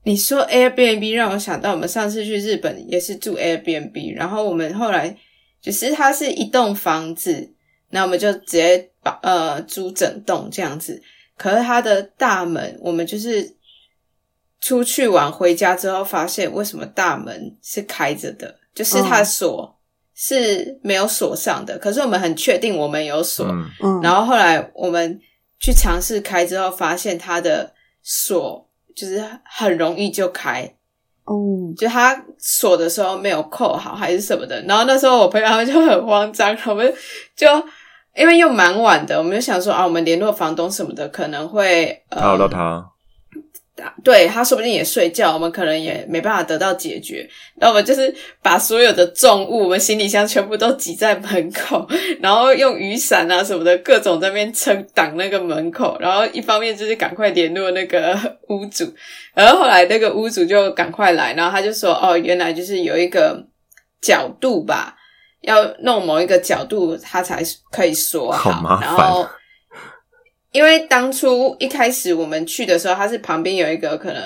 [0.03, 5.17] 你说 Airbnb 让我想到我们上次去日本也是住 Airbnb，然后我们后来
[5.59, 7.51] 就是它是一栋房子，
[7.89, 11.01] 那我们就直接把呃租整栋这样子。
[11.35, 13.54] 可是它的大门，我们就是
[14.65, 19.79] 出去玩回家之后，发现为什么大门是开着的，就是它的锁
[20.15, 21.77] 是没有锁上的。
[21.77, 25.19] 可是我们很确定我们有锁，嗯，嗯，然后后来我们
[25.59, 30.63] 去尝试开之后，发现它的锁就是很容易就开，
[31.25, 31.35] 哦，
[31.77, 34.59] 就它锁的时候没有扣好还是什么的。
[34.63, 36.91] 然后那时候我朋友他们就很慌张，我们
[37.35, 37.47] 就
[38.15, 42.83] 因为又蛮晚的，我们就想说啊，我们联络房东什么的可能会呃打扰到他，
[44.03, 47.29] 对他说不定也睡觉，我们可能也没办法得到解决。
[47.55, 51.85] 那我们就是把所有的重物，我们行李箱全部都挤在门口，
[52.21, 55.97] 然后用雨伞啊什么的各种在那边撑挡那个门口。
[55.99, 58.85] 然后一方面就是赶快联络那个屋主，
[59.33, 63.45] 然后后来那个屋主就赶快来，然后他就说：“哦，原来就是有一个
[64.01, 64.95] 角度吧，
[65.41, 68.51] 要弄某一个角度，他才可以锁好。
[68.51, 69.27] 好麻烦然后
[70.55, 74.23] 因为当初一开始我们去的时候，它是旁边有一个可能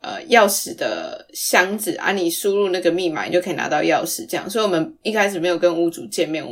[0.00, 4.48] 呃钥匙的箱子啊，你输入那个密码，你就可以拿到钥匙，这样。
[4.48, 6.44] 所以我们一开始没有跟屋主见面，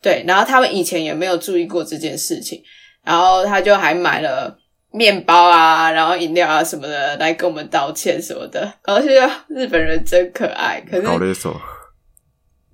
[0.00, 2.62] 对，然后他们以前也没有注意过这件事情，
[3.04, 4.56] 然后他就还买了
[4.90, 11.54] 面包啊，然后饮料啊什么的来跟我们道歉什么的，然后就觉得日本人真可爱，可是搞勒手，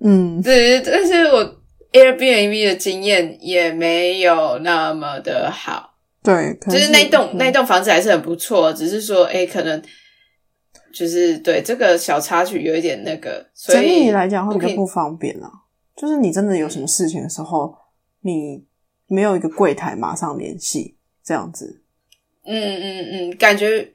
[0.01, 1.58] 嗯，对，但是我
[1.91, 5.95] Airbnb 的经验也没有那么的好。
[6.21, 9.81] 对，可能就是那栋、嗯那栋房子还是很不错，只是说，哎、可能
[10.93, 15.49] 就是对这个小插曲有一点那个，所以整以体来讲会比较不方便啊。
[15.95, 17.73] 就是你真的有什么事情的时候，
[18.21, 18.63] 你
[19.07, 21.81] 没有一个柜台马上联系，这样子。
[22.45, 23.93] 嗯嗯嗯，感觉，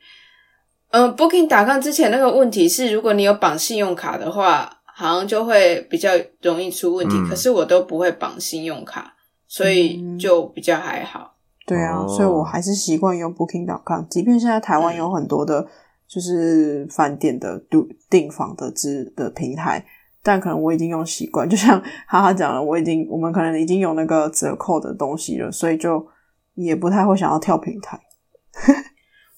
[0.91, 7.17] 嗯、b o o k i n g 打 com 之前那个问题是，如果你有绑信用卡的话，好像就会比较容易出问题。
[7.17, 9.13] 嗯可是我都不会绑信用卡，
[9.49, 11.35] 所以嗯就比较还好。
[11.67, 15.67] 对啊，哦所以我还是习惯用 Booking.com，即便现在台湾有很多的，
[16.07, 19.85] 就是饭店的订订房的之的平台，
[20.23, 26.07] 但可能我已经用习惯，就像哈哈讲了，我已经我们可能已经有那个折扣的东西了，所以就
[26.55, 27.99] 也不太会想要跳平台。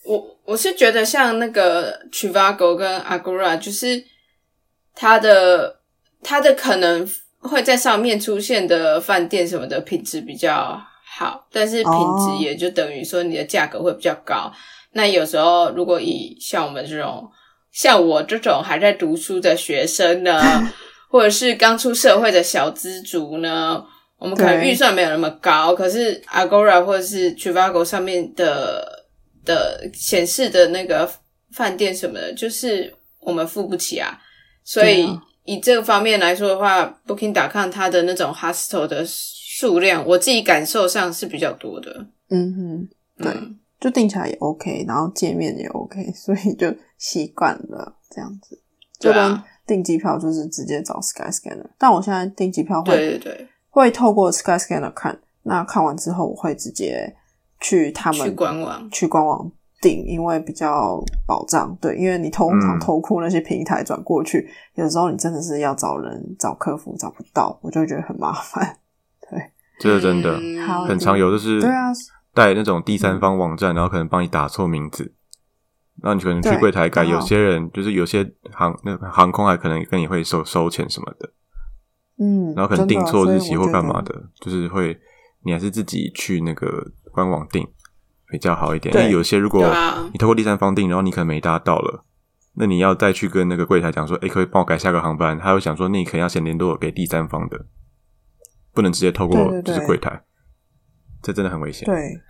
[0.05, 4.03] 我我是觉得像那个 Trivago 跟 Agora，就是
[4.97, 5.79] 它的
[6.23, 10.83] 它的可能会在上面出现的饭店什么的品质比较
[11.17, 14.51] 好，但是品哦质也就等于说你的价格会比较高。
[14.93, 17.31] 那有时候如果以像我们这种
[17.71, 20.41] 像我这种还在读书的学生呢，
[21.09, 23.85] 或者是刚出社会的小资族呢，
[24.19, 29.05] 我们可能预算没有那么高，可是 Agora 或者是 Trivago 上面的
[29.45, 31.09] 的显示的那个
[31.53, 34.19] 饭店什么的，就是我们付不起啊。
[34.67, 42.05] 所以啊以这个方面来说的话，Booking.com 它的那种 hostel 的数量，我自己感受上是比较多的。
[42.29, 42.89] 嗯哼，
[43.23, 48.61] 对，嗯就订起来也 OK，然后界面也 OK， 所以就习惯了这样子。
[48.99, 57.15] 就跟订机票就是直接找 Sky Scanner，但我现在订机票会对对对，会透过 Sky Scanner 看，那看完之后我会直接
[57.61, 58.91] 去他们去官网。
[58.91, 61.77] 去官网订，因为比较保障。
[61.81, 68.79] 对，因为你通常嗯投库那些平台转过去，有时候你真的是要找人找客服找不到，我就会觉得很麻烦。
[69.29, 69.41] 对
[69.79, 70.39] 这是真的，
[70.87, 71.93] 很常有，就是对啊，
[72.33, 75.13] 带那种第三方网站，然后可能帮你打错名字，
[76.03, 81.31] 然后你可能去柜台改，有些人就是有些航那个航空还可能跟你会收收钱什么的，
[82.19, 84.01] 嗯，然后可能订错日期或干嘛。
[84.01, 84.99] 的，就是会
[85.45, 87.67] 你还是自己去那个官网订
[88.29, 88.95] 比较好一点。
[88.95, 89.65] 因为有些如果
[90.13, 92.05] 你透过第三方订，然后你可能没搭到了，
[92.55, 97.67] 那你要再去跟那个柜台讲说，哎、可以帮我改下个航班，他会想说，那你可能要先联络给第三方的，
[98.73, 100.23] 不能直接透过就是柜台，
[101.23, 101.87] 这真的很危险。
[101.87, 102.21] 对，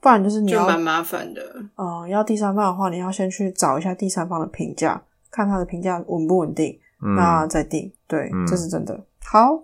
[0.00, 1.42] 不然就是你蛮麻烦的。
[1.76, 7.92] 嗯，要第三方的话，你要先去找一下第三方的评价，看他的评价稳不稳定，嗯，那再定。
[8.06, 9.04] 对，嗯这是真的。
[9.24, 9.60] 好，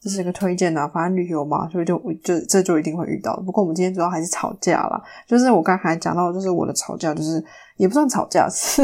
[0.00, 3.42] 这是一个推荐啊，反正旅游嘛，所以就就这就一定会遇到的。
[3.42, 7.44] 不过我们今天主要还是吵架啦，就是我刚才讲到，就是我的吵架，就是
[7.76, 8.82] 也不算吵架，是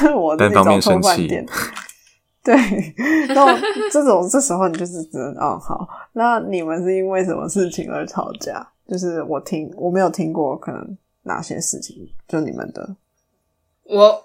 [0.00, 1.46] 是我自己单方面找错生气。
[2.42, 2.54] 对，
[3.28, 3.48] 然后
[3.90, 8.66] 这种这时候你就是只能哦好，那你们是因为什么事情而吵架？
[8.86, 11.96] 就是我听我没有听过，可能哪些事情
[12.28, 12.96] 就你们的，
[13.84, 14.22] 我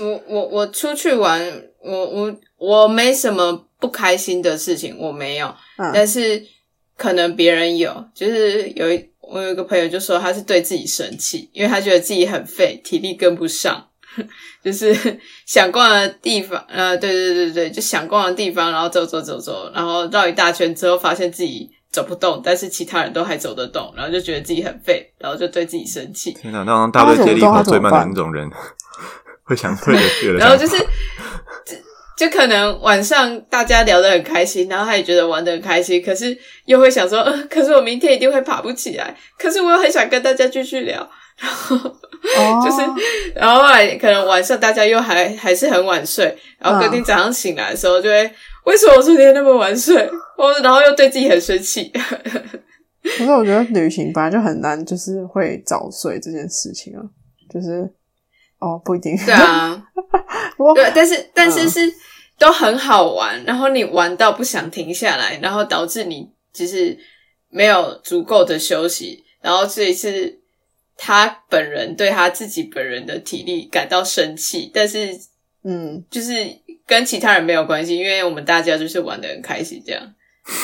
[0.00, 1.40] 我我我出去玩，
[1.82, 5.46] 我我我没什么不开心的事情，我没有，
[5.78, 6.42] 嗯但是
[6.96, 13.88] 可能别人有，就是有一我有一个朋友就说他是对自己生气，因为他觉得自己很废，体力跟不上，
[14.62, 26.32] 就是想逛的地方，呃，对对对对，就想逛的地方，然后走走走走，然后绕一大圈之后，发现自己走不动，但是其他人都还走得动，然后就觉得自己很废，然后就对自己生气。
[26.32, 28.50] 天哪，那大队接力跑最慢的那种人，
[29.44, 30.44] 会想退的退的想法。
[30.44, 30.84] 然后就是，
[32.20, 40.96] 就就可能晚上大家聊得很开心，然后他也觉得玩得很开心，可是又会想说，呃，可是我明天一定会爬不起来，可是我又很想跟大家继续聊，
[41.38, 41.96] 然后哦。
[42.62, 42.82] 就是，
[43.34, 48.30] 然后后来可能晚上大家又还还是很晚睡，然后隔天早上醒来的时候就会，
[48.66, 49.96] 为什么我昨天那么晚睡？
[50.36, 51.90] 我然后又对自己很生气，
[53.02, 57.00] 可是我觉得旅行本来就很难，就是会早睡这件事情啊，
[57.50, 57.90] 就是
[58.58, 59.82] 哦不一定，对啊，
[60.58, 61.70] 不过对，但是但是嗯。
[61.70, 61.94] 是
[62.40, 66.98] 都很好玩，然后你玩到不想停下来，然后导致你就是
[67.50, 70.40] 没有足够的休息，然后这一次
[70.96, 75.10] 他本人对他自己本人的体力感到生气，但是
[75.64, 76.32] 嗯就是
[76.86, 80.02] 跟其他人没有关系，因为我们大家就是玩的很开心，这样。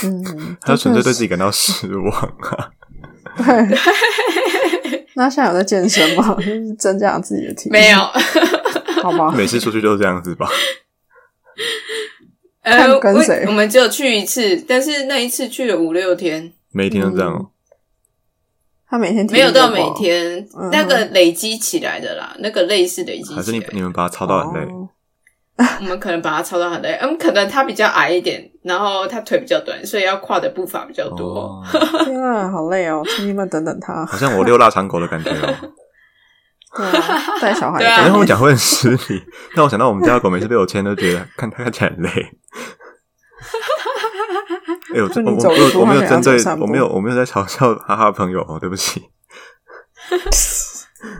[0.02, 2.70] 嗯，他纯粹对自己己感到失望啊！
[3.36, 3.78] 对。
[5.14, 6.34] 那现在有在健身吗？
[6.38, 7.72] 就是增加自己的体力？
[7.72, 7.98] 没有，
[9.02, 9.30] 好吧？
[9.36, 10.48] 每次出去都是这样子吧？
[12.66, 17.50] 呃，看跟谁我我们只有去一次，但是那一次去了五六天，每天都这样哦。
[18.88, 23.42] 他每天没有到每天，嗯那个累积起来的啦，那个累是累积起来的。
[23.42, 24.72] 还是你你们把他操到很累？
[24.72, 24.88] 哦
[25.80, 31.26] 我们可能把他操到很累，嗯，可能他比较矮一点，然后他腿比较短，所以要跨的步伐比较多。
[31.34, 31.62] 哦，
[32.04, 33.02] 天啊，好累哦！
[33.08, 34.04] 请你们等等他。
[34.04, 35.54] 好像我遛腊肠狗的感觉哦。
[36.76, 37.78] 对啊，带小孩。
[37.78, 39.22] 对啊反正他们讲会很失礼，
[39.54, 42.10] 但我想到我们家的狗每次被我牵，都觉得看它看起来很累。
[44.94, 49.02] 哎、我就你我我我我没有针对我没有我没有在嘲笑 哈哈的朋友哦，对不起。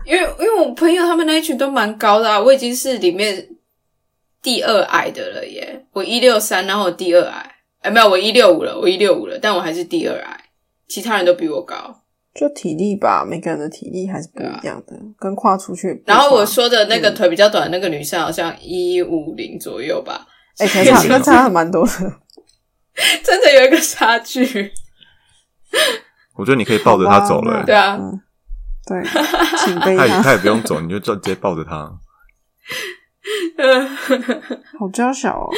[0.05, 3.47] 因为因为我朋友他们那一群都蛮高的啊，我已经是里面
[4.41, 10.45] 第二矮的了耶，我一六三，然后我第二矮，哎，没有，我一六五了，我一六五了，但我还是第二矮，
[10.87, 12.03] 其他人都比我高。
[12.37, 16.03] 就体力吧，每个人的体力还是不一样的，跟跨出去。
[16.05, 20.27] 然后我，说的嗯那个腿比较短的那个女生好像一五零左右吧，
[20.59, 21.91] 哎、可是差那差还蛮多的。
[23.23, 24.71] 真的有一个差距。
[26.35, 28.21] 我觉得你可以抱着她走了、对啊，嗯，
[28.85, 29.03] 对，
[29.65, 31.91] 请背他也他他，也不用走，你就直接抱着她。
[34.79, 35.49] 好娇小哦。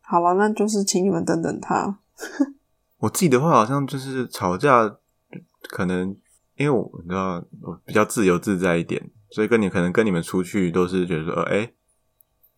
[0.00, 1.98] 好了，那就是请你们等等他。
[3.00, 4.96] 我自己的话，好像就是吵架，
[5.68, 6.16] 可能
[6.56, 11.72] 因为我你知道我比较自由自在一点，所以跟你可能跟你们出去都是觉得说，哎、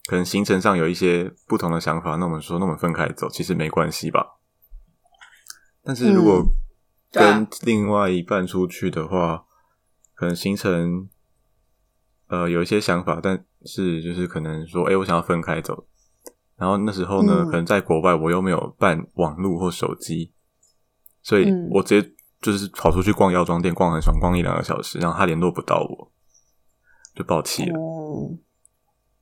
[0.06, 4.38] 可能行程上有一些不同的想法，那我们说，那我们分开走，其实没关系吧？
[5.82, 6.44] 但是如果
[7.12, 9.44] 跟另外一半出去的话，
[10.14, 11.08] 可能行程
[12.28, 15.86] 呃有一些想法，但是就是可能说，哎、我想要分开走。
[16.56, 20.32] 然后那时候呢，嗯可能在国外，我又没有办网络或手机，
[21.22, 26.12] 所以嗯我直接就是跑出去逛药妆店，逛很爽，逛一两个小时，然后他联络不到我，
[27.14, 27.78] 就爆气了。
[27.78, 28.30] 哦，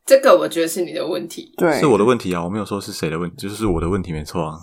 [0.05, 1.55] 这个我觉得是你的问题。
[1.57, 4.59] 对，是我的问题啊，我没有说是谁的问题，就是我的问题，没错啊。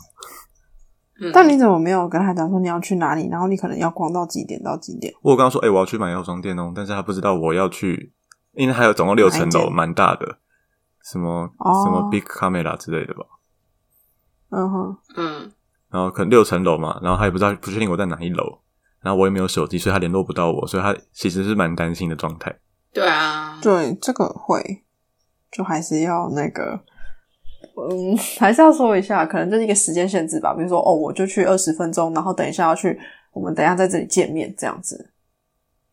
[1.22, 5.14] 嗯，但你怎么没有跟他讲说你要去哪里，然后你可能要逛到几点到几点？
[5.22, 8.12] 我有跟他说，哎、我要去买药妆店哦，但是他不知道我要去，
[8.54, 10.40] 因为还有总共六层楼，蛮大的，
[11.04, 13.26] 什么、哦什么 Big Camera 之类的吧。
[14.50, 15.52] 嗯哼，嗯，
[15.92, 18.60] 然后可能六层楼嘛，然后他也不知道不确定我在哪一楼，
[19.02, 22.56] 然后我也没有手机，所以他联络不到我，所以他其实是蛮担心的状态。
[22.94, 24.84] 对啊，对，这个会，
[25.52, 26.80] 就还是要那个，
[27.90, 30.54] 嗯，还是要说一下，可能就是一个时间限制吧。
[30.54, 33.00] 比如说，哦，我就去二十分钟，然后等一下要去，
[33.34, 35.12] 我们等一下在这里见面，这样子。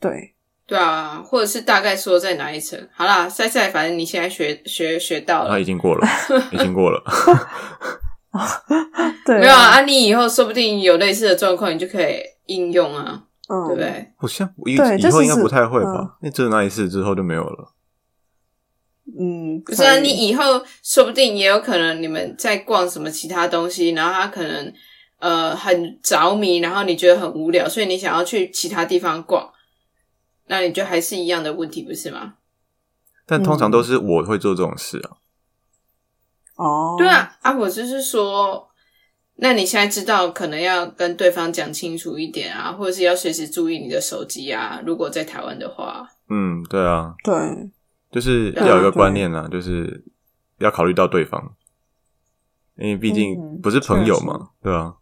[0.01, 0.35] 对，
[0.67, 2.79] 对啊，或者是大概说在哪一层。
[2.93, 6.07] 好啦，赛赛，反正你现在学学学到了他已，经过了，
[6.53, 7.03] 已经过了。
[9.25, 9.79] 对，没有啊？
[9.79, 12.17] 啊，你以后说不定有类似的状况，你就可以
[12.47, 14.13] 应用啊，嗯，对不对？
[14.17, 14.79] 好像以
[15.11, 16.17] 后应该不太会嗯吧？
[16.23, 17.73] 那只有那一次之后就没有了。
[19.19, 24.73] 嗯，不是啊，你以后说不定也有可能你们在逛什么其他东西，然后他可能
[25.19, 29.51] 呃很着迷，然后你觉得很无聊，所以你想要去其他地方逛，
[30.49, 32.35] 那你就还是一样的问题，不是吗？
[33.27, 35.17] 但通常都是我会做这种事啊。
[36.59, 38.69] 哦，对，啊，啊，我就是说，
[39.37, 47.33] 那你现在知道可能要跟对方讲清楚一点啊，或者是要随时注意你的手机啊，如果在台湾的话，嗯，对啊，对，
[48.11, 50.05] 就是要有一个观念啊，就是
[50.59, 51.55] 要考虑到对方，
[52.77, 54.95] 因为毕竟嗯不是朋友确嘛，对啊。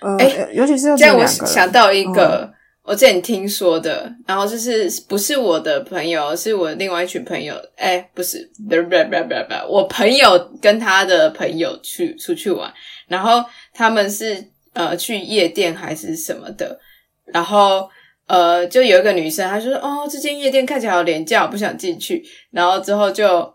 [0.00, 2.53] 呃，哎尤其是要这样我想到一个，嗯
[2.84, 12.72] 我之前听说的，然后就是不是我的朋友，是我另外一群朋友，哎，不是，不不不不不，我朋友跟他的朋友去出去玩，
[13.08, 16.78] 然后他们是呃去夜店还是什么的，
[17.24, 17.88] 然后
[18.26, 23.52] 呃就有一个女生，她就说哦这间夜店看起来好廉价，我不想进去，然后之后就。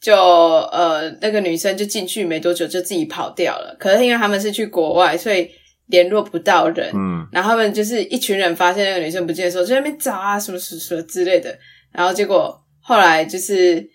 [0.00, 3.76] 就呃，那个女生就进去没多久就自己跑掉了。
[3.80, 5.50] 可是因为他们是去国外，所以
[5.88, 6.90] 联络不到人。
[6.94, 11.58] 嗯，然后他们就是一群人发现那个女生不见的时候，就在那边找啊，什么什么什么之类的。
[11.92, 13.88] 然后结果后来就是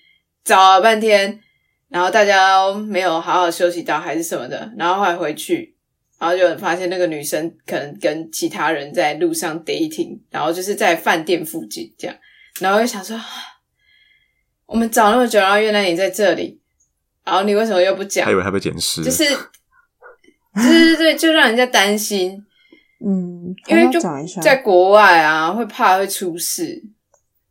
[0.43, 1.39] 找了半天，
[1.89, 4.71] 然后大家都没有好好休息到，还是什么的。
[4.77, 5.75] 然后后来回去，
[6.19, 12.15] 然后就发现那个女生可能跟其他人在路上 dating，然后就是在饭店附近这样。
[12.59, 13.25] 然后就想说，啊
[14.65, 16.59] 我们找那么久，然后原来你在这里，
[17.23, 18.35] 然后你为什么又不讲还以？
[18.35, 19.23] 为他被捡尸，就是，
[20.61, 22.43] 对对对，就让人家担心。
[23.05, 23.99] 嗯，因为就
[24.41, 26.81] 在国外啊，会怕会出事。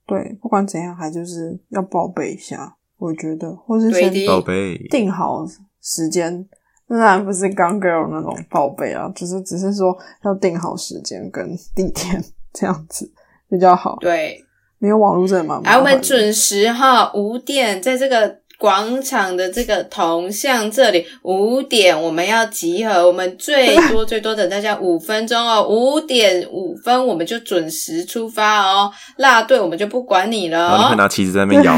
[0.07, 5.47] 对，不管怎样，还就是要报备一下，我觉得，或是先报备，定好
[5.81, 6.47] 时间。
[6.89, 12.23] 当然不是刚 girl 那种报备啊，就是只是说要定好时间跟地点
[12.53, 13.11] 这样子
[13.49, 13.97] 比较好。
[14.01, 14.45] 对，
[14.79, 18.29] 没有网络真的蛮麻来，我们准时哈，五点在这个
[18.63, 30.71] 广场的这个铜像这里，五点我们要集合，我们最多最多等大家五分钟哦，五点五分我们就准时出发哦，落队我们就不管你了哦。
[30.71, 31.77] 然后你会拿旗子在那边摇，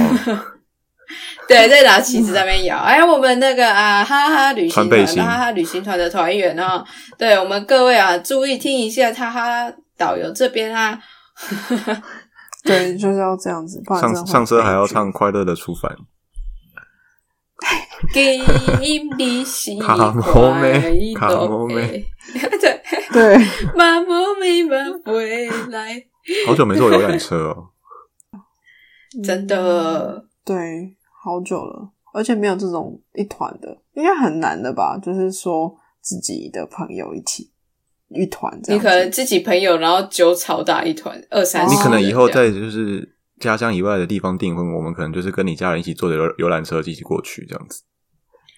[1.49, 2.77] 对，在拿旗子在那边摇。
[2.77, 6.85] 哎，我们那个啊，哈哈旅行团，哈哈旅行团的团员哦，
[7.17, 11.01] 对我们各位啊，注意听一下，哈哈导游这边啊，
[12.63, 15.91] 对，就是要这样子，上上车还要唱《快乐的出帆》。
[18.13, 18.39] 给
[19.17, 22.05] 你喜卡欢摩妹卡摩妹妹，
[22.61, 22.83] 对，
[23.13, 23.37] 对，
[23.75, 26.05] 马摩咪马回来，
[26.47, 27.71] 好久没坐游览车哦，
[29.25, 34.99] 真的，对，好久了，而且没有这种一团的，应该很难的吧？
[34.99, 37.51] 就是说自己的朋友一起
[38.11, 42.53] 一团这样，你可能自己朋友，然后酒吵打一团，二三你可能以后人这样。
[42.53, 47.83] 在就是家乡以外的地方订婚，我们可能就是跟你家人一起坐着游游览车一起过去这样子。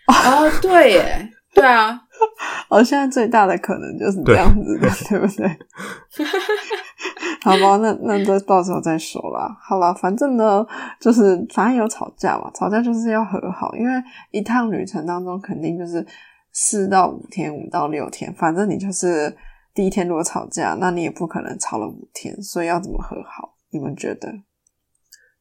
[0.07, 2.01] 哦，对耶，对啊，
[2.69, 5.49] 哦，现在最大的可能就是这样子的， 对不对？
[7.43, 9.57] 好吧，那那这到时候再说啦。
[9.63, 10.65] 好了，反正呢，
[11.01, 13.93] 就是反正有吵架嘛，吵架就是要和好，因为
[14.31, 16.05] 一趟旅程当中肯定就是
[16.53, 19.35] 四到五天，五到六天，反正你就是
[19.75, 23.55] 第一天如果吵架，那你也不可能吵了五天，所以要怎么和好？
[23.71, 24.33] 你们觉得？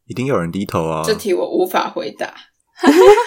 [0.08, 1.04] 一定有人低头啊！
[1.06, 2.34] 这题我无法回答。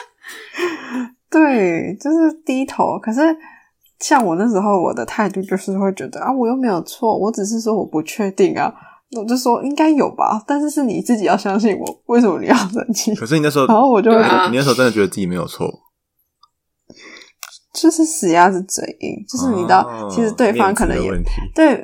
[1.30, 2.98] 对，就是低头。
[2.98, 3.20] 可是
[4.00, 8.72] 像我那时候我的态度就是会觉得啊，我又没有错，我只是说我不确定啊。
[9.16, 13.14] 我就说应该有吧，但是是你自己要相信我，为什么你要生气？
[13.14, 15.66] 可是你那时候，然后我就会啊你那时候真的觉得自己没有错，
[17.72, 21.10] 就是死鸭子嘴硬，就是你知道，哦其实对方可能也
[21.54, 21.82] 对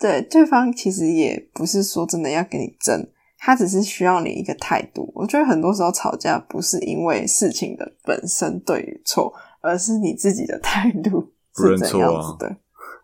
[0.00, 3.08] 对，对方其实也不是说真的要跟你争，
[3.46, 5.08] 他只是需要你一个态度。
[5.14, 12.56] 我觉得很多时候吵架不是因为事情的本身对与错，而是你自己的态度 是怎错啊样子的。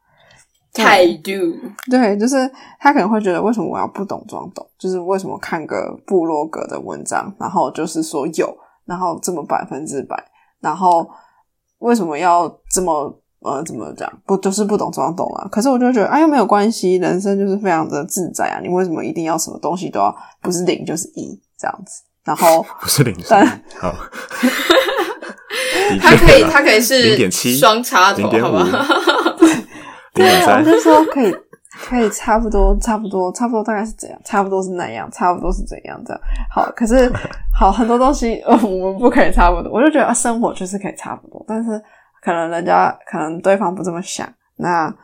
[0.74, 1.30] 对态度，
[1.88, 8.52] 对，就是他可能会觉得为什么我要不懂装懂，就是为什么看个部落格的文章，然后就是说有，
[8.84, 10.16] 然后这么百分之百，
[10.58, 11.08] 然后
[11.78, 15.46] 为什么要这么呃怎么讲不就是不懂装懂啊？
[15.50, 22.02] 可是我就觉得哎又没有关系，人生就是非常的自在啊，你为什么一定要什么东西都要不是零就是一这样子？
[22.24, 23.44] 然后 不是零但
[23.78, 23.92] 好，
[26.00, 28.86] 它可以，它可以是零点七双插头，0.5好吧？
[30.14, 31.34] 零点 我三，就说可以，
[31.84, 34.16] 可以差不多，差不多，差不多大概是怎样？
[34.24, 36.20] 差不多是那样，差不多是怎样这样。
[36.48, 37.12] 好，可是
[37.52, 39.72] 好很多东西，呃，我们不可以差不多。
[39.72, 41.70] 我就觉得、啊、生活就是可以差不多，但是
[42.22, 44.94] 可能人家可能对方不这么想，那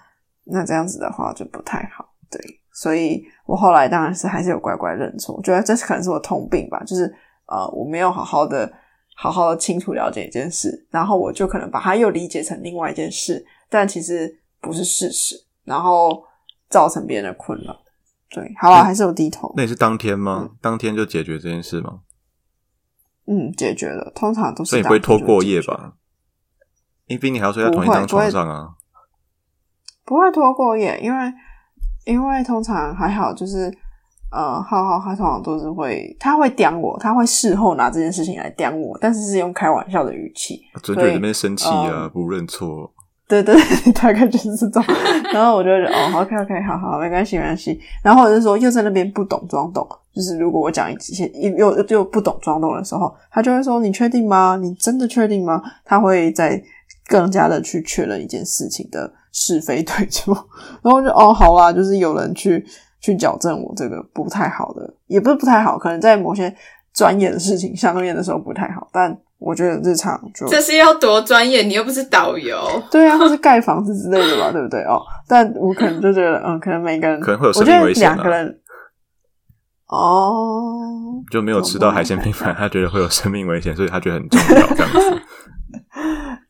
[0.44, 2.08] 那这样子的话就不太好。
[2.30, 2.40] 对，
[2.72, 5.34] 所以我后来当然是还是有乖乖认错。
[5.34, 7.12] 我觉得这是可能是我通病吧，就是
[7.46, 8.72] 呃，我没有好好的。
[9.20, 16.22] 好好的清楚了解一件事，然后我就可能把它又理解成另外一件事，但其实不是事实，然后
[16.70, 17.76] 造成别人的困扰。
[18.30, 19.52] 对，好啊，还是有低头。
[19.56, 20.50] 那你是当天吗？
[20.60, 21.98] 当天就解决这件事吗？
[23.26, 24.70] 嗯，解决了，通常都是。
[24.70, 25.60] 所以你不会拖过夜？
[25.62, 25.94] 吧？
[27.08, 28.68] 因为你还要睡在同一张床上啊。
[30.04, 31.32] 不会拖过夜，因为
[32.06, 33.70] 因为通常还好，就是
[34.30, 40.62] 呃，浩浩他通常都是会，他会刁我，他会事后拿这件事情来刁我，但是是用开玩笑的语气。
[40.82, 42.90] 准确那边生气啊，嗯不认错。
[43.28, 43.54] 对对
[43.84, 44.82] 对，大概就是这种。
[45.34, 47.78] 然后我就觉得哦，OK OK，好好，没关系没关系。
[48.02, 54.58] 然后我就说又在那边不懂装懂，就是如果我讲一些又又又不懂装懂的时候，他就会说你确定吗？
[54.58, 55.62] 你真的确定吗？
[55.84, 56.58] 他会在
[57.08, 60.32] 更加的去确认一件事情的是非对错。
[60.82, 62.64] 然后我就哦，好啦，就是有人去
[63.00, 66.54] 去矫正我这个不太好的，也不是不太好，可能在某些
[66.94, 71.62] 专业的事情上面的时候不太好，但我觉得日常就这是要多专业？
[71.62, 74.82] 你又不是导游，对啊，或是盖房子之类的吧，对不对？
[74.82, 78.60] 哦，但我可能就觉得，嗯，可能每个人可能会有生我觉得命危险啊两个人，
[79.86, 85.22] 哦，就没有吃到海鲜拼盘，他觉得会有生命危险，所以他觉得很重要这样子。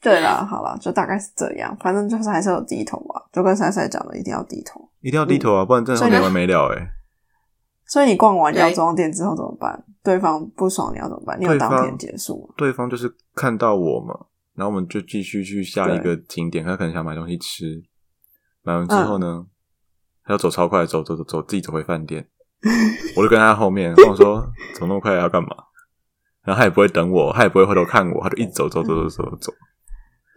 [0.01, 4.80] 对啦， 好啦，就大概是这样，反正就是还是有低头吧，就跟赛赛讲的，一定要低头。
[5.01, 6.88] 一定要低头啊，不然真的会没完没了哎。
[7.86, 9.84] 所以你逛完对药妆店之后怎么办？
[10.03, 11.38] 对方不爽你要怎么办？
[11.40, 12.55] 你有对方当天结束吗？
[12.57, 14.14] 对方就是看到我嘛，
[14.55, 17.82] 然后我们就继续去下一个景点，他可能想买东西吃，
[18.62, 19.46] 买完之后呢，
[20.24, 22.28] 他要走超快，走走走走，自己走回饭店，
[23.16, 24.40] 我就跟他后面，跟我说
[24.78, 25.49] 走那么快要干嘛？
[26.44, 29.53] 然后他也不会等我，他也不会回头看我，他就一直走走走走走走。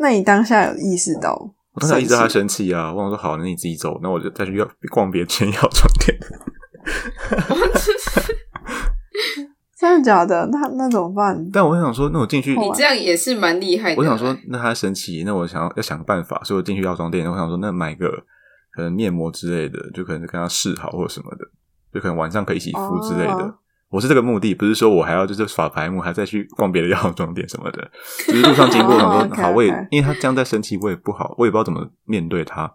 [0.01, 1.31] 那你当下有意识到？
[1.73, 6.17] 我当下意识到他生气啊，我想说好，那你自己走，那我就再去要逛别间药妆店。
[9.79, 10.47] 真的假的？
[10.51, 11.49] 那那怎么办？
[11.51, 13.97] 但我想说，那我进去，你这样也是蛮厉害的。
[14.01, 18.09] 我想说，那他生气，那我想要要想个办法，所以我进去药妆店，我想说，那买个
[18.73, 21.45] 可能面膜之类的，就可能跟他示好或者什么的，
[21.93, 23.33] 就可能晚上可以一起敷之类的。
[23.33, 23.55] 哦
[23.91, 27.91] 我是这个目的，不是说我还要就是耍白目，还再去逛别的药妆店什么的。
[28.19, 32.73] 只是路上经过，哦想说 OK，好，我也因为他这样在生气，我也不好，我也不知道怎么面对他，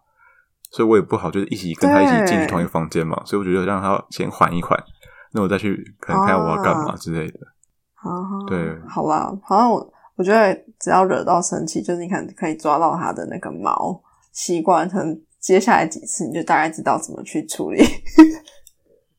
[0.71, 3.21] 所以我也不好，就是一起跟他一起进去同一个房间嘛。
[3.25, 4.79] 所以我觉得让他先缓一缓，
[5.33, 7.39] 那我再去可能看我要干嘛哦之类的。
[7.95, 8.13] 啊，
[8.47, 13.99] 对好啦，好像我我觉得只要惹到生气，就是你可能可以抓到他的那个毛
[14.33, 17.83] 习惯，可能接下来几次你就大概知道怎么去处理。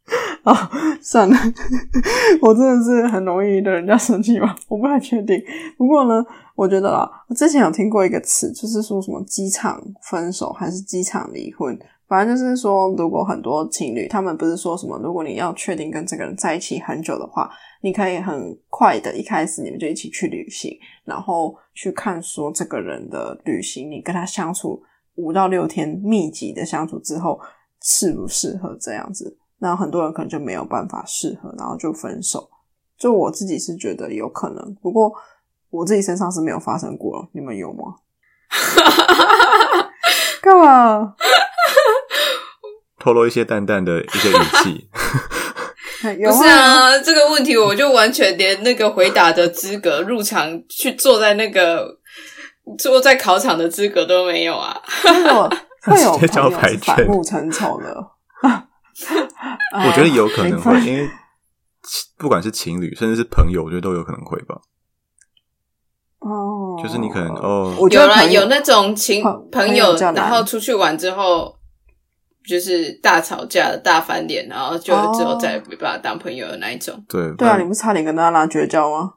[0.43, 0.55] 哦，
[1.01, 1.35] 算了，
[2.41, 4.55] 我真的是很容易惹人家生气吗？
[4.69, 5.37] 我不太确定。
[5.77, 11.77] 不过呢，我觉得啦，我之前有听过一个词，就是说什么机场分手还是机场离婚，
[12.07, 17.49] 反正就是说，如果很多情侣，他们不是说什么，如果你要确定跟这个人在一起很久的话，
[17.81, 20.71] 你可以很快的一开始你们就一起去旅行，
[21.03, 24.81] 然后去看说这个人的旅行，你跟他相处
[25.15, 27.37] 五到六天密集的相处之后，
[27.81, 29.37] 适不适合这样子？
[29.59, 32.49] 那很多人可能就没有办法适合，然后就分手。
[32.97, 35.13] 就我自己是觉得有可能，不过
[35.69, 37.95] 我自己身上是没有发生过，你们有吗？
[40.41, 41.13] 干嘛？
[42.99, 44.33] 透露一些淡淡的一些语
[44.63, 44.89] 气
[46.19, 51.99] 有不是啊，这个问题我就完全连那个回答的资格，入场去坐在那个
[52.77, 54.81] 坐在考场的资格都没有啊！
[55.03, 55.49] 会有
[55.81, 58.16] 会有朋友反目成仇的。
[59.85, 61.09] 我觉得有可能会，哎因为
[62.17, 64.59] 不管是情侣，甚至是朋友，我觉得都有可能会吧。
[66.19, 71.55] 哦，就是你可能哦有啦，我觉得朋友有那种情朋朋友然后出去玩之后
[72.45, 77.01] 就是大吵架、大翻脸，然后就哦之后再也没办法当朋友的那一种。
[77.07, 79.13] 对对啊，你不是差点跟娜娜绝交吗？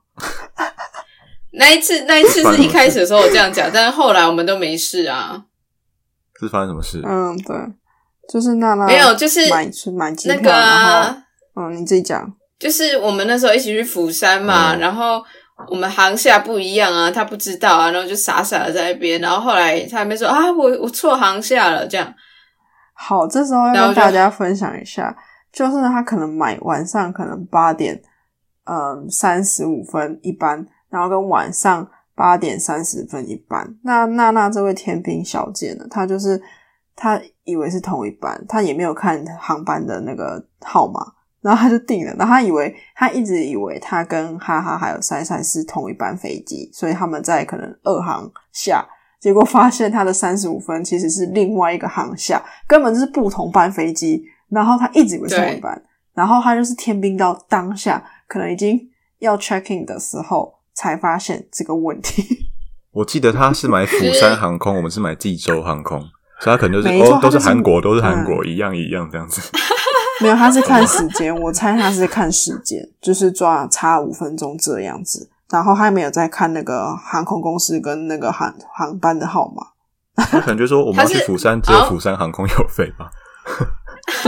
[1.53, 5.47] 那一次，那一次是 一开始的时候我这样讲，但是后来我们都没事啊。
[6.39, 7.03] 是发生什么事？
[7.05, 7.57] 嗯，对，
[8.31, 11.24] 就是娜娜没有，就是买是买机票，那个然啊
[11.55, 12.33] 后，嗯，你自己讲。
[12.61, 15.20] 就是我们那时候一起去釜山嘛，嗯然后
[15.68, 22.14] 我们航下不一样啊，他不知道啊，然后就傻傻的在那边，然后后来他还没说啊，我我错航下了，这样。
[22.95, 25.16] 好，这时候要跟大家分享一下，
[25.53, 28.01] 就是呢，他可能买晚上可能八点，
[28.64, 33.74] 嗯，三十五分一班，然后跟晚上八点三十分一班。
[33.83, 36.41] 那娜娜这位天兵小姐呢，她就是
[36.95, 37.18] 她
[37.51, 41.05] 以为是同一班，他也没有看航班的那个号码，
[41.40, 48.86] 然后他就定了，然后他以为他一直以为他跟哈哈还有塞塞是同一班飞机，所以他们在可能二航下。
[49.20, 54.24] 结果发现他的三十五分其实是另外一个航下，根本就是不同班飞机。
[54.48, 55.80] 然后他一直以为是同一班，
[56.12, 58.80] 然后他就是天兵到当下可能已经
[59.20, 62.46] 要 check in 的时候，才发现这个问题。
[62.90, 66.03] 我记得他是买釜山航空， 我们是买济州航空，
[66.41, 69.41] 所以他可能就是哦，都是韩国，都是韩国，嗯一样一样这样子。
[70.20, 75.30] 没有，他是看时间， 我猜他是看时间，就是抓差五分钟这样子。
[75.51, 79.66] 然后他没有在看那个航空公司跟那个航航班的号码。
[80.26, 83.11] 他可能就说我们要去釜山，只有哦釜山航空有飞吧？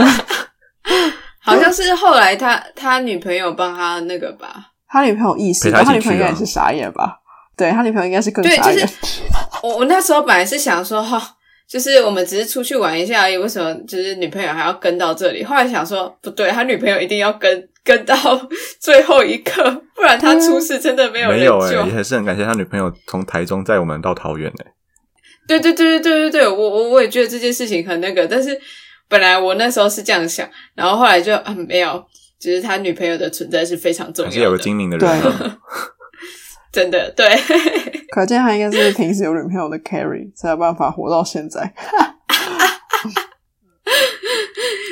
[1.39, 7.19] 好像是后来他他女朋友帮他那个吧，他女朋友意识到，他女朋友应该也是傻眼吧？
[7.55, 8.79] 对他女朋友应该是更对，傻眼。
[8.79, 9.21] 就是
[9.61, 11.21] 我我那时候本来是想说哈。
[11.67, 15.43] 就是我们只是出去玩一下而已，为什么就是女朋友还要跟到这里？
[15.43, 18.15] 后来想说不对，他女朋友一定要跟跟到
[18.79, 19.63] 最后一刻，
[19.95, 21.77] 不然他出事真的没有人没有哎、救。
[21.85, 24.71] 也还是很感谢他女朋友从台中载我们到桃园哎、
[25.47, 28.59] 对对对对对对对，我我我也觉得这件事情很那个，但是
[29.09, 32.03] 本来我那时候是这样想，然后后来就嗯没有，
[32.39, 35.57] 就是他女朋友的存在是非常重要的，还是有个精明的人、啊。
[36.73, 37.25] 真的对，
[38.11, 41.61] 可见他应该是平时有女朋友的 carry，才有办法活到现在。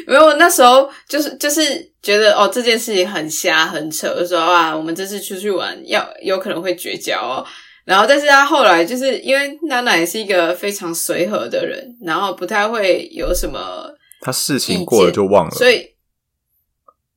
[0.05, 1.61] 没有那时候就是就是
[2.01, 7.45] 觉得哦这件事情很瞎很扯，就说啊我们这次出去玩要有可能会绝交哦。
[7.84, 15.95] 然后，但是他后来就是因为娜娜也是一个非常随和的人，然后不太会有什么他事情过了就忘了，所以，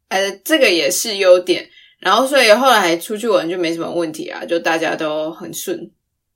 [0.08, 1.68] 呃，这个也是优点。
[2.04, 5.78] 然后，所以后来出去玩就没什么问题啊，就大家都很顺。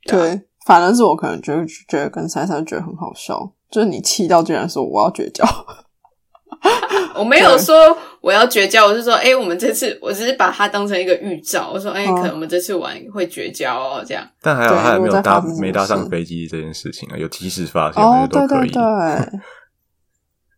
[0.04, 5.44] 对啊对，反而是我可能觉得觉得跟珊珊觉得很好笑，就是你气到居然说我要绝交，
[7.14, 14.26] 我没有说我要绝交，我是说，哎、我们这次我只是把它当成一个预兆，我说，哎、哦可能我们这次玩会绝交哦，这样。
[14.40, 18.26] 但还好他也没有搭没搭上事飞机这件事情啊，有及时发现，哦。
[18.30, 18.80] 对对对，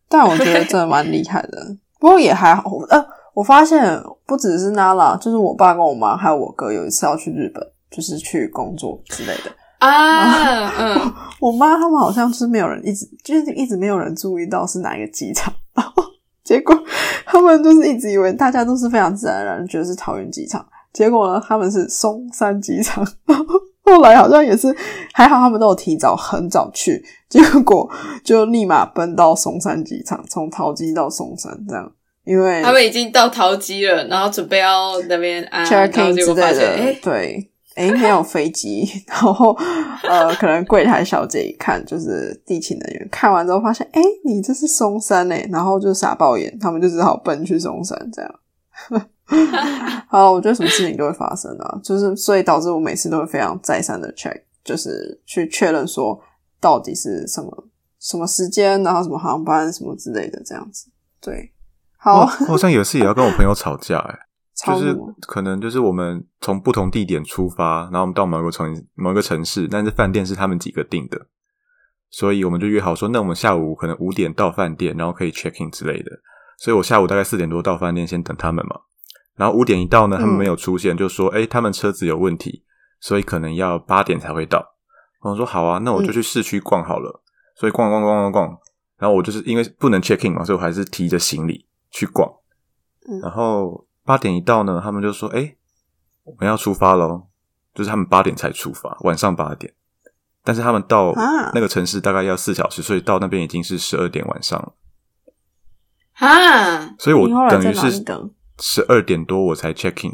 [0.09, 2.63] 但我觉得真的蛮厉害的，不过也还好。
[2.91, 9.51] 呃，我发现不只是 Nala，就是我爸跟我妈还有我哥有一次要去日本，就是去工作之类的。
[9.79, 16.03] 啊，嗯，我妈他们好像就是没有人一直就是一直没有人注意到是哪一个机场，然后
[16.45, 16.77] 结果
[17.25, 20.63] 他们就是一直以为大家都是非常自然而然觉得是桃园机场，
[20.93, 23.45] 结果呢他们是松山机场，然后
[23.85, 24.75] 后来好像也是
[25.15, 27.91] 还好他们都有提早很早去，结果
[28.23, 31.91] 就立马奔到松山机场，从桃机到松山这样，
[32.25, 39.57] 因为他们已经到桃机了，然后准备要那边安，check 然后结果发现，哎、对，哎，没有飞机， 然后
[40.03, 48.35] 呃，可能柜台小姐一看，就是地勤人员看完之后发现，哎，你这是松山哎，然后就傻爆眼，他们就只好奔去松山这样。
[50.09, 56.21] 好，我觉得什么事情都会发生啊，就是所以导致我每次都会非常再三的 check，就是去确认说
[56.61, 57.69] 到底是什么
[58.01, 60.87] 什么时间，然后什么航班什么之类的这样子。
[61.21, 61.53] 对，
[62.03, 64.19] 好，我我好像有一次也要跟我朋友吵架、欸，
[64.67, 64.97] 就是
[65.29, 71.27] 可能就是我们从不同地点出发，然后我们到某个城某个城市，但是饭店是他们几个订的，
[72.09, 76.11] 所以我们就约好说，那我们下午可能五点到饭店，然后可以 check in 之类的。
[76.57, 78.81] 所以我下午大概四点多到饭店先等他们嘛，
[79.37, 82.65] 然后五点一到呢，他们嗯没有出现，就说哎、诶他们车子有问题，
[83.01, 84.59] 所以可能要八点才会到。
[85.23, 87.23] 然后我说好啊，那我就去市区逛好了。
[87.57, 88.59] 所以逛逛逛逛逛，
[88.97, 92.29] 然后我就是因为不能 check in 嘛，所以我还是提着行李去逛。
[93.09, 95.57] 嗯然后八点一到呢，他们就说：“哎、
[96.25, 97.29] 我们要出发喽！”
[97.75, 99.73] 就是他们八点才出发，晚上八点。
[100.43, 104.75] 但是他们到啊那个城市大概要四小时，所以到那边已经是十二点晚上了。
[106.15, 108.05] 啊，所以我等于是？
[108.63, 110.13] 十二点多我才 check in，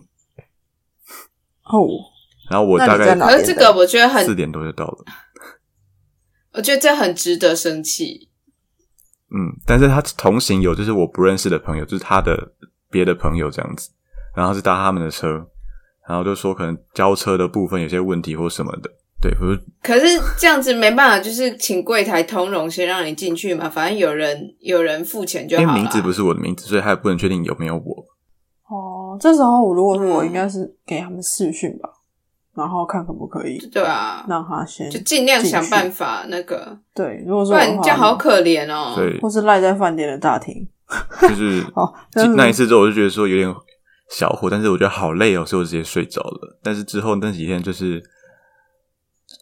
[1.65, 1.89] 哦，
[2.49, 5.05] 然后我大概可是这个我觉得很四点多就到了。
[6.53, 8.26] 我觉得这很值得生气。
[9.31, 12.53] 嗯，但是他同行有就是我不认识的朋友，就是他的
[12.91, 13.91] 别的朋友这样子，
[14.35, 15.45] 然后是搭他们的车，
[16.09, 20.07] 然后就说可能交车的部分有些问题或什么的，对，不是可是
[20.39, 25.63] 这样子没办法，就是请柜台通融先让你进去嘛，反正有人有人付钱就好。
[25.63, 28.05] 因为名字不是我的名字，所以他也不能确定有没有我。
[28.69, 31.89] 哦，这时候我如果是我，嗯应该是给他们试训吧，
[32.57, 36.25] 然后看可不可以对啊，让他先就尽量想办法。
[36.29, 38.95] 那个，对，如果说不然这样好可怜哦。
[38.97, 40.67] 对，或是赖在饭店的大厅。
[41.21, 41.93] 就是 哦，
[42.37, 43.55] 那一次之后，我就觉得说有点
[44.09, 46.59] 小火，但是我觉得好累哦，所以我直接睡着了。
[46.63, 48.03] 但是之后那几天就是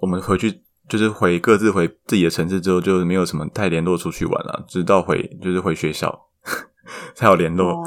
[0.01, 6.27] 我们回去，就是回各自回自己的城市之后，就没有什么太联络出去玩了，直到回就是回学校
[7.15, 7.73] 才有联络。
[7.73, 7.85] 哦，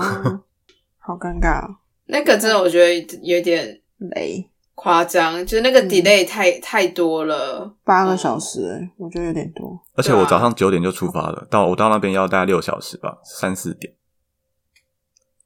[0.99, 4.47] 好尴尬哦，那个真的我觉得有点雷
[4.79, 7.75] 夸张，就是那个嗯 delay 太、太多了。
[7.83, 9.75] 八个小时欸，我觉得有点多。
[9.95, 13.91] 而且我早上九点就出发了，到我到那边要大概六小时吧，三四点，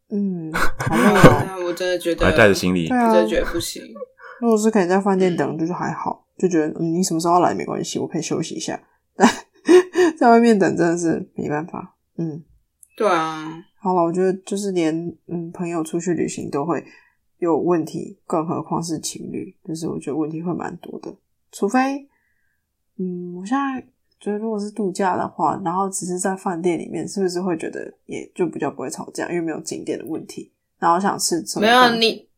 [0.10, 1.44] 嗯， 好累哦。
[1.48, 2.98] 那我真的觉得，我还带着行李对。
[2.98, 3.82] 啊我真的觉得不行。
[4.42, 8.78] 如果是可以在饭店等，就是还好，就觉得嗯，你什么时候要来没关系，我可以休息一下。
[9.16, 9.30] 但
[10.20, 11.96] 在外面等真的是没办法。
[12.18, 12.44] 嗯，
[12.98, 14.94] 对啊，好了，我觉得就是连
[15.28, 16.84] 嗯朋友出去旅行都会
[17.42, 21.12] 有问题，更何况是情侣，就是我觉得问题会蛮多的。
[21.52, 22.08] 除非，
[22.98, 23.82] 嗯，我现在
[24.20, 32.30] 觉得如果是度假的话，然后只是在饭店里面，是不是会觉得也就比较不会吵架，因为没有景点的问题，然后想吃什么没有你，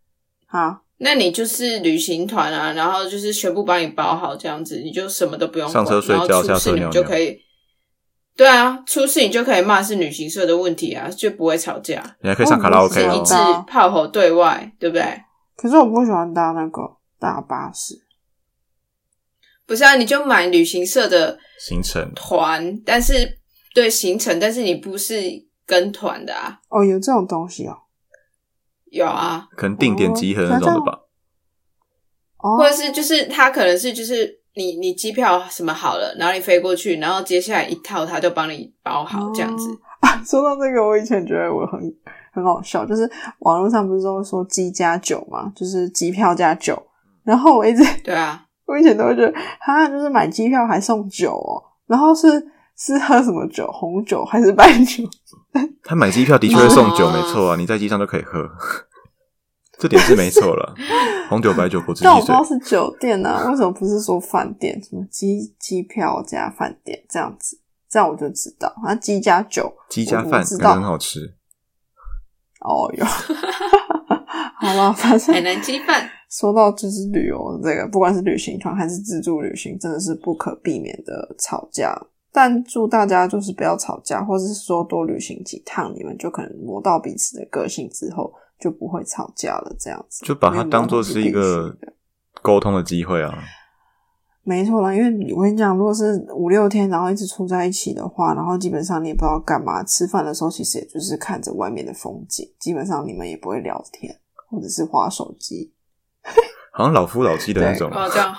[0.45, 0.81] 啊？
[0.99, 7.37] 那你就是旅行团啊，然后就是全部帮你包好这样子，你就什么都不用管上车睡觉然后出事你下车尿尿就可以。
[8.35, 13.33] 对啊，出事你就可以骂是旅行社的问题啊，就不会吵架，你还可以上卡拉哦 OK 哦是一致。
[13.35, 15.21] 啊炮火对外，对不对？
[15.55, 18.01] 可是我不喜欢搭那个大巴士。
[19.65, 23.39] 不是啊，你就买旅行社的行程团，但是
[23.73, 25.21] 对行程，但是你不是
[25.65, 27.77] 跟团的啊，哦，有这种东西哦。
[28.91, 30.99] 有啊，可能定点集合那种的吧。
[32.37, 39.69] 哦，或者是就是他可能是就是你你机票什么好了，然后你飞过去，然后接下来一套他就帮你包好这样子。
[40.01, 40.21] 啊。
[40.25, 41.79] 说到这个，我以前觉得我很
[42.33, 46.81] 很好笑，就是网络上不是都会说机加酒嘛，就是机票加酒。
[47.23, 51.61] 然后我一直对啊， 我以前都会觉得，他，就是买机票还送酒哦。
[51.87, 52.27] 然后是
[52.77, 55.03] 是喝什么酒，红酒还是白酒？
[55.83, 58.39] 他买机票的确会送酒，哦没错啊，你在机上都可以喝，
[59.83, 60.73] 这点是没错了。
[61.27, 64.81] 红酒、白酒、果汁、汽水但我不知道，是酒店啊，为什么不是说饭店？
[64.81, 67.59] 什么机机票加饭店这样子？
[67.89, 71.19] 这样我就知道，啊，鸡加酒，鸡加我饭感觉我知道很好吃。
[72.61, 73.03] 哦哟，
[74.61, 76.09] 好了，反正海南鸡饭。
[76.29, 81.93] 说到就是旅游这个，不管是旅行团还是自助旅行，真的是不可避免的吵架。
[82.31, 88.33] 但祝大家就是不要吵架，或者是说多旅行几趟，你们就可能磨到彼此的个性之后，
[88.63, 89.75] 就不会吵架了。
[89.77, 91.75] 这样子就把它当做是一个
[92.41, 93.43] 沟通的机会啊。
[94.45, 104.13] 没错啦，因为我跟你讲，如果是五六天，然后一直处在一起的话，然后基本上你也不知道干嘛，吃饭的时候其实也就是看着外面的风景，基本上你们也不会聊天，
[104.49, 105.73] 或者是划手机。
[106.73, 108.35] 好像老夫老妻的那种，哦，这样，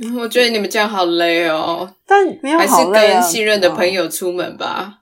[0.00, 4.97] 嗯我觉得你们这样好累哦，但没有还是好累啊跟信任的朋友出门吧。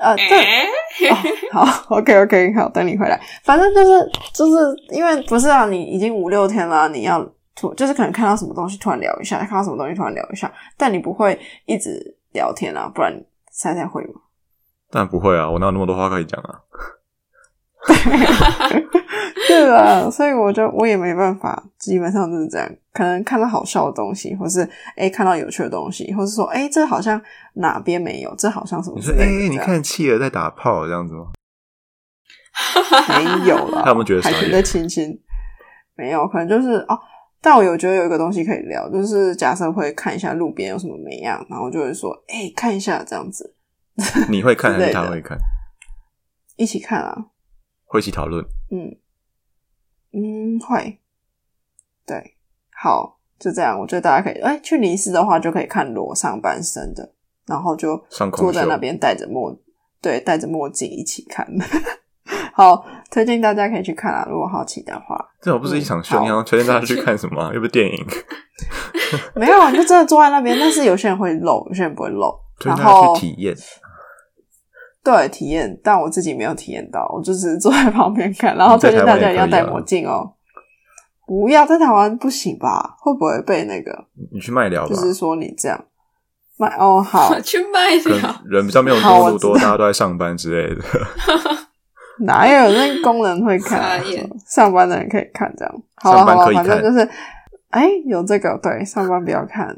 [0.00, 0.64] 呃，对，哎，
[1.10, 1.16] 哦、
[1.52, 3.20] 好，OK OK，好，等你回来。
[3.42, 13.12] 反正就是就是因为不是啊，你已经五六天了，啊你要突就是可能看到什么东西突然聊一下，看到什么东西突然聊一下，但你不会一直聊天啊，不然
[13.52, 14.20] 猜猜会吗？
[14.90, 16.60] 但不会啊，我哪有那么多话可以讲啊？
[19.48, 22.68] 对啊，所以我就我也没办法，基本上就是这样。
[22.92, 27.20] 可能看到好笑的东西，或是哎看到有趣的东西，或是说哎这好像
[27.54, 29.48] 哪边没有，这好像什么你说，哎、之类的。
[29.48, 31.26] 你看企鹅在打炮这样子吗？
[33.08, 35.18] 没有了，他们觉得还可以再亲亲，
[35.96, 36.98] 没有，可能就是哦。
[37.40, 43.54] 但我有觉得有一个东西可以聊，就是假设会看一下路边有什么没样，然后就会说，哎、看一下这样子，
[44.28, 45.38] 你会看还是他会看？
[46.56, 47.16] 一起看啊，
[47.88, 48.44] 会一起讨论。
[48.70, 48.94] 嗯
[50.12, 51.00] 嗯，会，
[52.06, 52.36] 对，
[52.72, 53.78] 好，就这样。
[53.78, 57.12] 我觉得大家可以，哎、去尼斯的话就可以看裸上半身的，
[57.46, 58.00] 然后就
[58.36, 59.54] 坐在那边戴着墨，
[60.00, 61.46] 对，戴着墨镜一起看。
[62.54, 65.16] 好，推荐大家可以去看啊，如果好奇的话。
[65.40, 68.06] 这种不是一场秀，嗯你要推荐大家去 看什么啊、又不是电影。
[69.34, 70.56] 没有啊，你就真的坐在那边。
[70.58, 72.34] 但是有些人会露，有些人不会露。
[72.64, 73.54] 然后去体验。
[75.10, 78.56] 对体验，但我自己没有体验到，我就只是坐在旁边看。
[78.56, 80.34] 然后推荐大家一定要戴墨镜哦。
[81.26, 82.96] 不要在台湾不行吧？
[83.00, 84.06] 会不会被那个？
[84.32, 85.84] 你去卖聊吧就，是说你这样
[86.58, 88.50] 卖哦，好， 去卖可了能。
[88.50, 90.82] 人比较没有好我那么多，大家都在上班之类的。
[92.20, 94.00] 哪有那工人会看、啊？
[94.46, 95.82] 上班的人可以看这样。
[95.96, 97.08] 好了好了，上班可以看反正就是，
[97.70, 99.68] 哎，有这个对，上班不要看。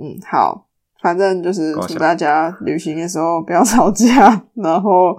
[0.00, 0.66] 嗯，好，
[1.02, 5.18] 反正就是祝大家旅行的时候不要吵架，然后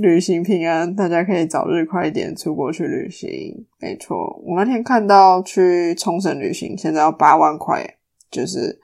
[0.00, 3.66] 旅行平安，大家可以早日快一点出国去旅行。
[3.80, 4.16] 没错，
[4.46, 7.84] 我那天看到去冲绳旅行，现在要八万块，
[8.30, 8.80] 就是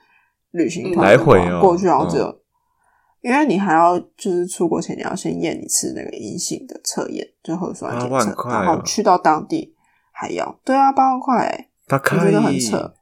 [0.51, 2.41] 旅行团来回哦过去好像只有。
[3.21, 9.73] 因为你还要就是出国前你要先验一次那个阴性的测验，就核酸检测，块然后哦去到当地
[10.11, 12.93] 还要对啊八万块、欸，他可我觉得很扯，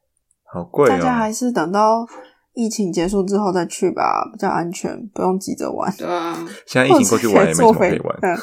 [0.45, 1.33] 好贵大家还哦。
[1.33, 2.07] 是等到
[2.53, 5.91] 疫情结束之后再去吧，比较安全，不用急着玩。
[5.97, 8.37] 对啊， 现在疫情过去玩也没什么可以玩，嗯，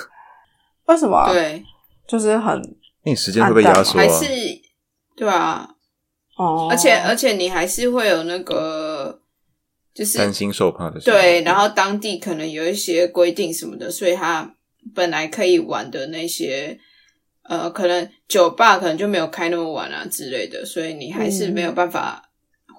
[0.86, 1.32] 为什么啊？
[1.32, 1.62] 对，
[2.08, 2.60] 就是很
[3.04, 4.02] 那你时间会被压缩啊。
[4.02, 4.26] 还是
[5.16, 5.68] 对啊，
[6.36, 9.20] 哦，而且而且你还是会有那个，
[9.94, 10.98] 就是担心受怕的。
[11.00, 14.54] 对，然后当地可能有一些规定什么的，所以他
[14.94, 16.78] 本来可以玩的那些，
[17.42, 22.29] 呃，可能酒吧可能就没有开那么晚啊之类的，所以你还是没有办法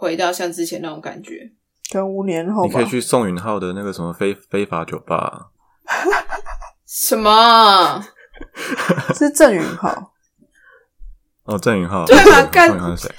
[0.02, 1.52] 回到像之前那种感觉。
[1.92, 5.52] 跟五年后吧你可以，去宋允浩的那个什么非非法酒吧，
[6.88, 8.04] 什么？
[9.14, 10.14] 是郑允浩，
[11.44, 13.14] 哦，郑允浩，对吧干郑允浩是谁？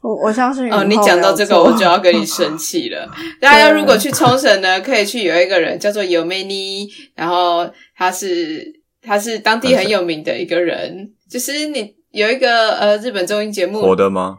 [0.00, 3.08] 我我相信哦，你讲到这个，我就要跟你生气了。
[3.40, 8.64] 大家如果去冲绳呢，可以去有一个人叫做尤美妮，然后他是
[9.02, 14.38] 他是当地很有名的一个人，就是你有一个呃日本综艺节目火的吗？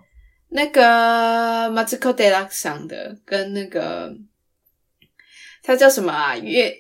[0.52, 4.12] 那个 Matsuko d e l a 上的，跟那个
[5.62, 6.36] 他叫什么啊？
[6.36, 6.76] 月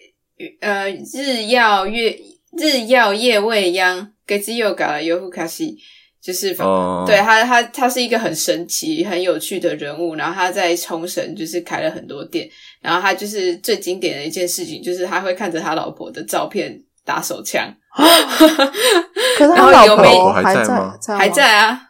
[0.62, 2.18] 呃日曜月
[2.58, 5.78] 日曜夜未央，给自由搞了优富卡西，
[6.20, 10.16] 就是反、哦，对他他他是一个很神奇、很有趣的人物。
[10.16, 12.50] 然后他在冲绳就是开了很多店，
[12.82, 21.82] 然后他就是最经典的一件事情，就是他会看着他老婆的照片打手枪， 可是然他老婆还还在吗在，还在啊。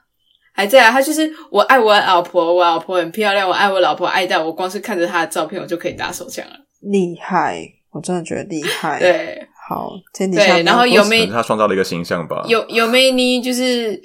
[0.53, 6.51] 还在啊，他就是我爱我老婆，我老婆很漂亮，我爱我老婆爱到我光是看着她的照片，我就可以打手枪了。
[6.81, 12.43] 厉害，我真的觉得厉害。，对好，天底下对，然后有没他创造了一个形象吧。
[12.47, 14.01] 有有梅妮就是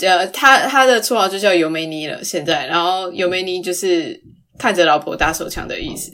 [0.00, 4.20] 呃，他他的绰号就叫尤梅妮了，现在，然后尤梅妮就是
[4.58, 6.12] 看着老婆打手枪的意思。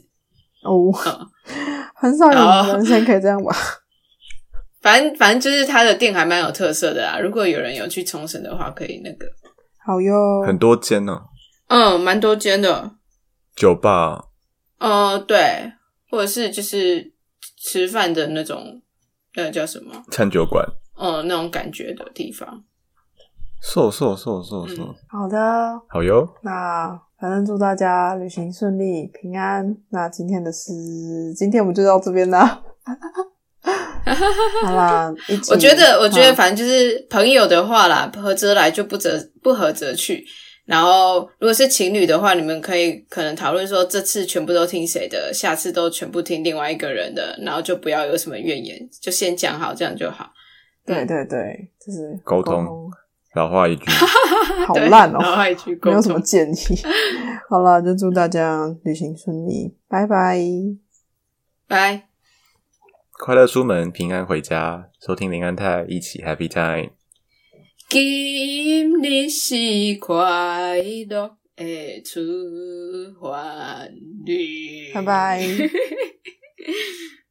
[0.64, 3.54] 哦，嗯很少哦有人生可以这样吧？
[4.82, 9.26] 反正反正就是他的店还蛮有特色的啊，如果有人有去冲绳的话，可以那个，
[9.86, 11.22] 好哟，很多间呢，
[11.68, 12.96] 嗯，蛮多间的，
[13.54, 14.26] 酒吧。
[14.78, 15.72] 呃，对，
[16.10, 17.12] 或者是就是
[17.56, 18.82] 吃饭的那种，
[19.36, 20.02] 那叫什么？
[20.10, 20.66] 餐酒馆，
[20.96, 22.64] 呃，那种感觉的地方。
[23.62, 24.94] 瘦瘦瘦瘦瘦，嗯。
[25.08, 26.28] 好的，好哟。
[26.42, 29.76] 那反正祝大家旅行顺利、平安。
[29.90, 30.72] 那今天的事，
[31.36, 32.60] 今天我们就到这边啦。
[34.64, 35.12] 好啦，
[35.50, 40.24] 我觉得，我觉得嗯反正就是朋友的话啦，合则来就不则不合则去。
[40.64, 50.30] 然后，如果是情侣的话，你们可以可能讨论说，这次全部都听谁的，下次都全部听另外一个人的，然后就不要有什么怨言，就先讲好，这样就好。
[50.86, 52.66] 对对对，就是沟通
[53.34, 53.84] 老话一句，
[54.74, 56.56] 对好烂哦，还有一句沟没有什么，建议。
[57.50, 60.40] 好了，就祝大家旅行顺利，拜拜。
[61.68, 62.11] 拜。
[63.24, 64.90] 快乐出门，平安回家。
[65.00, 66.90] 收听林安泰，一起 Happy Time。
[67.88, 69.54] 今日是
[70.00, 72.20] 快乐的出
[73.20, 73.86] 发
[74.26, 74.92] 日。
[74.92, 75.40] 拜拜